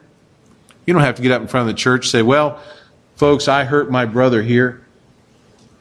you 0.85 0.93
don't 0.93 1.01
have 1.01 1.15
to 1.15 1.21
get 1.21 1.31
up 1.31 1.41
in 1.41 1.47
front 1.47 1.67
of 1.67 1.75
the 1.75 1.79
church 1.79 2.05
and 2.05 2.11
say, 2.11 2.21
Well, 2.21 2.61
folks, 3.15 3.47
I 3.47 3.63
hurt 3.63 3.89
my 3.89 4.05
brother 4.05 4.43
here. 4.43 4.85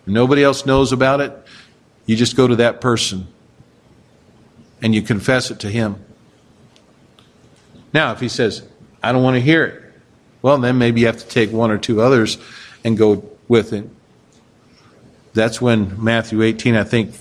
Nobody 0.06 0.42
else 0.42 0.64
knows 0.64 0.92
about 0.92 1.20
it. 1.20 1.32
You 2.06 2.16
just 2.16 2.36
go 2.36 2.46
to 2.46 2.56
that 2.56 2.80
person 2.80 3.26
and 4.80 4.94
you 4.94 5.02
confess 5.02 5.50
it 5.50 5.60
to 5.60 5.70
him. 5.70 6.02
Now, 7.92 8.12
if 8.12 8.20
he 8.20 8.28
says, 8.28 8.66
I 9.02 9.12
don't 9.12 9.22
want 9.22 9.36
to 9.36 9.40
hear 9.40 9.64
it, 9.64 9.82
well, 10.42 10.58
then 10.58 10.78
maybe 10.78 11.00
you 11.00 11.06
have 11.06 11.18
to 11.18 11.26
take 11.26 11.52
one 11.52 11.70
or 11.70 11.78
two 11.78 12.00
others 12.00 12.38
and 12.84 12.98
go 12.98 13.30
with 13.48 13.72
it. 13.72 13.88
That's 15.34 15.60
when 15.60 16.02
Matthew 16.02 16.42
18, 16.42 16.76
I 16.76 16.84
think, 16.84 17.14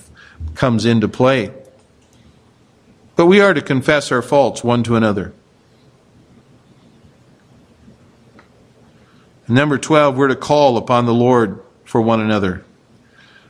comes 0.55 0.85
into 0.85 1.07
play. 1.07 1.51
But 3.15 3.25
we 3.25 3.41
are 3.41 3.53
to 3.53 3.61
confess 3.61 4.11
our 4.11 4.21
faults 4.21 4.63
one 4.63 4.83
to 4.83 4.95
another. 4.95 5.33
Number 9.47 9.77
12, 9.77 10.15
we're 10.15 10.29
to 10.29 10.35
call 10.35 10.77
upon 10.77 11.05
the 11.05 11.13
Lord 11.13 11.61
for 11.83 12.01
one 12.01 12.21
another. 12.21 12.63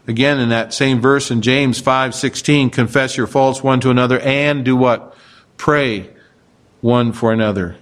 Again, 0.08 0.40
in 0.40 0.50
that 0.50 0.74
same 0.74 1.00
verse 1.00 1.32
in 1.32 1.42
James 1.42 1.80
5:16, 1.82 2.70
confess 2.70 3.16
your 3.16 3.28
faults 3.28 3.64
one 3.64 3.80
to 3.82 3.90
another 3.90 4.20
and 4.20 4.66
do 4.66 4.76
what? 4.76 5.16
Pray 5.56 6.10
one 6.82 7.14
for 7.14 7.32
another. 7.32 7.76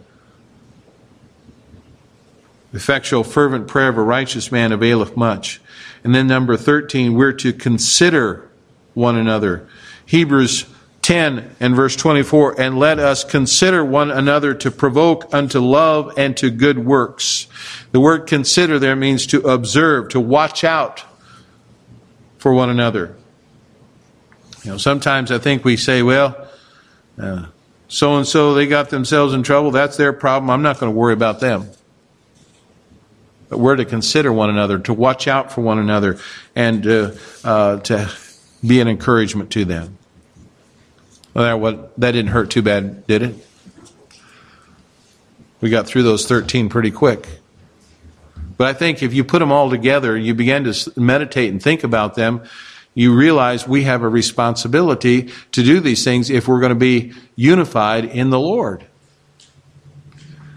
Effectual, 2.74 3.24
fervent 3.24 3.68
prayer 3.68 3.90
of 3.90 3.98
a 3.98 4.04
righteous 4.04 4.52
man 4.52 4.72
availeth 4.72 5.18
much. 5.18 5.62
And 6.04 6.16
then 6.16 6.28
number 6.28 6.58
13, 6.58 7.14
we're 7.14 7.34
to 7.34 7.54
consider 7.54 8.50
one 8.94 9.16
another. 9.16 9.68
Hebrews 10.06 10.66
10 11.02 11.56
and 11.60 11.76
verse 11.76 11.96
24, 11.96 12.62
and 12.62 12.78
let 12.78 13.00
us 13.00 13.24
consider 13.24 13.84
one 13.84 14.12
another 14.12 14.54
to 14.54 14.70
provoke 14.70 15.34
unto 15.34 15.60
love 15.60 16.14
and 16.18 16.38
to 16.38 16.50
good 16.50 16.86
works. 16.86 17.48
The 17.92 18.00
word 18.00 18.28
consider 18.28 18.78
there 18.78 18.96
means 18.96 19.26
to 19.28 19.42
observe, 19.42 20.10
to 20.10 20.20
watch 20.20 20.64
out 20.64 21.04
for 22.38 22.54
one 22.54 22.70
another. 22.70 23.16
You 24.64 24.72
know, 24.72 24.78
sometimes 24.78 25.32
I 25.32 25.40
think 25.40 25.66
we 25.66 25.76
say, 25.76 26.04
well, 26.04 26.48
so 27.88 28.16
and 28.18 28.28
so, 28.28 28.54
they 28.54 28.68
got 28.68 28.90
themselves 28.90 29.34
in 29.34 29.44
trouble. 29.44 29.72
That's 29.72 29.98
their 29.98 30.14
problem. 30.14 30.50
I'm 30.50 30.62
not 30.62 30.80
going 30.80 30.92
to 30.92 30.98
worry 30.98 31.14
about 31.14 31.40
them. 31.40 31.70
We're 33.52 33.76
to 33.76 33.86
consider 33.86 34.32
one 34.32 34.50
another, 34.50 34.80
to 34.80 34.94
watch 34.94 35.28
out 35.28 35.52
for 35.52 35.62
one 35.62 35.78
another, 35.78 36.18
and 36.56 36.88
uh, 36.88 37.12
uh, 37.44 37.78
to 37.82 38.12
be 38.66 38.80
an 38.80 38.88
encouragement 38.88 39.52
to 39.52 39.66
them. 39.66 39.98
Well, 41.34 41.46
that, 41.46 41.60
what, 41.60 42.00
that 42.00 42.12
didn't 42.12 42.32
hurt 42.32 42.50
too 42.50 42.62
bad, 42.62 43.06
did 43.08 43.22
it? 43.24 43.48
We 45.60 45.70
got 45.70 45.86
through 45.86 46.04
those 46.04 46.26
13 46.26 46.70
pretty 46.70 46.92
quick. 46.92 47.28
But 48.58 48.68
I 48.68 48.74
think 48.74 49.04
if 49.04 49.14
you 49.14 49.24
put 49.24 49.40
them 49.40 49.52
all 49.52 49.70
together, 49.70 50.18
you 50.18 50.34
begin 50.34 50.64
to 50.66 50.94
meditate 51.00 51.52
and 51.52 51.62
think 51.62 51.84
about 51.84 52.16
them, 52.16 52.44
you 52.94 53.16
realize 53.16 53.68
we 53.68 53.84
have 53.84 54.02
a 54.02 54.10
responsibility 54.10 55.30
to 55.54 55.64
do 55.64 55.80
these 55.80 56.04
things 56.04 56.30
if 56.30 56.48
we're 56.48 56.60
going 56.60 56.72
to 56.72 56.76
be 56.76 57.14
unified 57.36 58.06
in 58.06 58.30
the 58.30 58.40
Lord. 58.40 58.86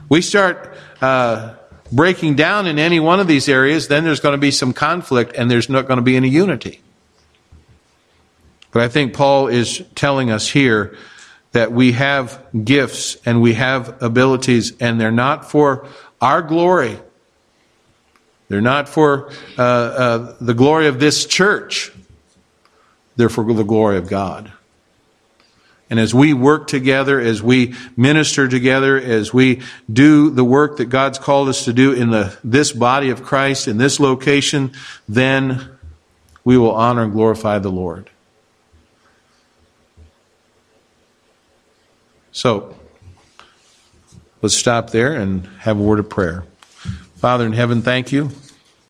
We 0.09 0.21
start 0.21 0.77
uh, 1.01 1.55
breaking 1.95 2.35
down 2.35 2.67
in 2.67 2.79
any 2.79 3.01
one 3.01 3.21
of 3.21 3.27
these 3.27 3.49
areas, 3.49 3.89
then 3.89 4.05
there's 4.05 4.21
going 4.21 4.35
to 4.35 4.39
be 4.39 4.51
some 4.51 4.73
conflict 4.73 5.33
and 5.37 5.51
there's 5.51 5.69
not 5.69 5.87
going 5.87 5.99
to 5.99 6.03
be 6.03 6.17
any 6.17 6.29
unity. 6.29 6.81
But 8.73 8.83
I 8.83 8.89
think 8.89 9.15
Paul 9.15 9.47
is 9.47 9.83
telling 9.95 10.31
us 10.31 10.51
here 10.51 10.97
that 11.53 11.71
we 11.71 11.93
have 11.93 12.45
gifts 12.65 13.17
and 13.25 13.41
we 13.41 13.55
have 13.55 14.03
abilities, 14.03 14.73
and 14.81 15.01
they're 15.01 15.13
not 15.13 15.49
for 15.49 15.87
our 16.21 16.43
glory. 16.43 16.99
They're 18.49 18.61
not 18.61 18.89
for 18.89 19.31
uh, 19.57 19.63
uh, 19.63 20.37
the 20.41 20.55
glory 20.55 20.89
of 20.89 20.99
this 20.99 21.25
church. 21.25 21.93
They're 23.15 23.29
for 23.29 23.45
the 23.45 23.63
glory 23.63 23.97
of 23.97 24.09
God. 24.09 24.53
And 25.95 26.01
as 26.01 26.13
we 26.13 26.35
work 26.35 26.67
together, 26.67 27.21
as 27.21 27.41
we 27.41 27.77
minister 27.97 28.49
together, 28.49 28.97
as 28.97 29.33
we 29.33 29.63
do 29.89 30.29
the 30.29 30.43
work 30.43 30.79
that 30.79 30.87
God's 30.87 31.21
called 31.21 31.49
us 31.49 31.67
to 31.67 31.73
do 31.73 31.93
in 31.93 32.11
the, 32.11 32.37
this 32.43 32.73
body 32.73 33.11
of 33.11 33.23
Christ, 33.23 33.69
in 33.69 33.79
this 33.79 34.01
location, 34.01 34.73
then 35.09 35.79
we 36.43 36.59
will 36.59 36.75
honor 36.75 37.05
and 37.05 37.13
glorify 37.13 37.61
the 37.61 37.71
Lord. 37.71 38.11
So, 42.33 42.75
let's 44.43 44.57
stop 44.57 44.91
there 44.91 45.13
and 45.13 45.47
have 45.61 45.79
a 45.79 45.81
word 45.81 46.01
of 46.01 46.09
prayer. 46.09 46.43
Father 47.19 47.47
in 47.47 47.53
heaven, 47.53 47.83
thank 47.83 48.11
you 48.11 48.33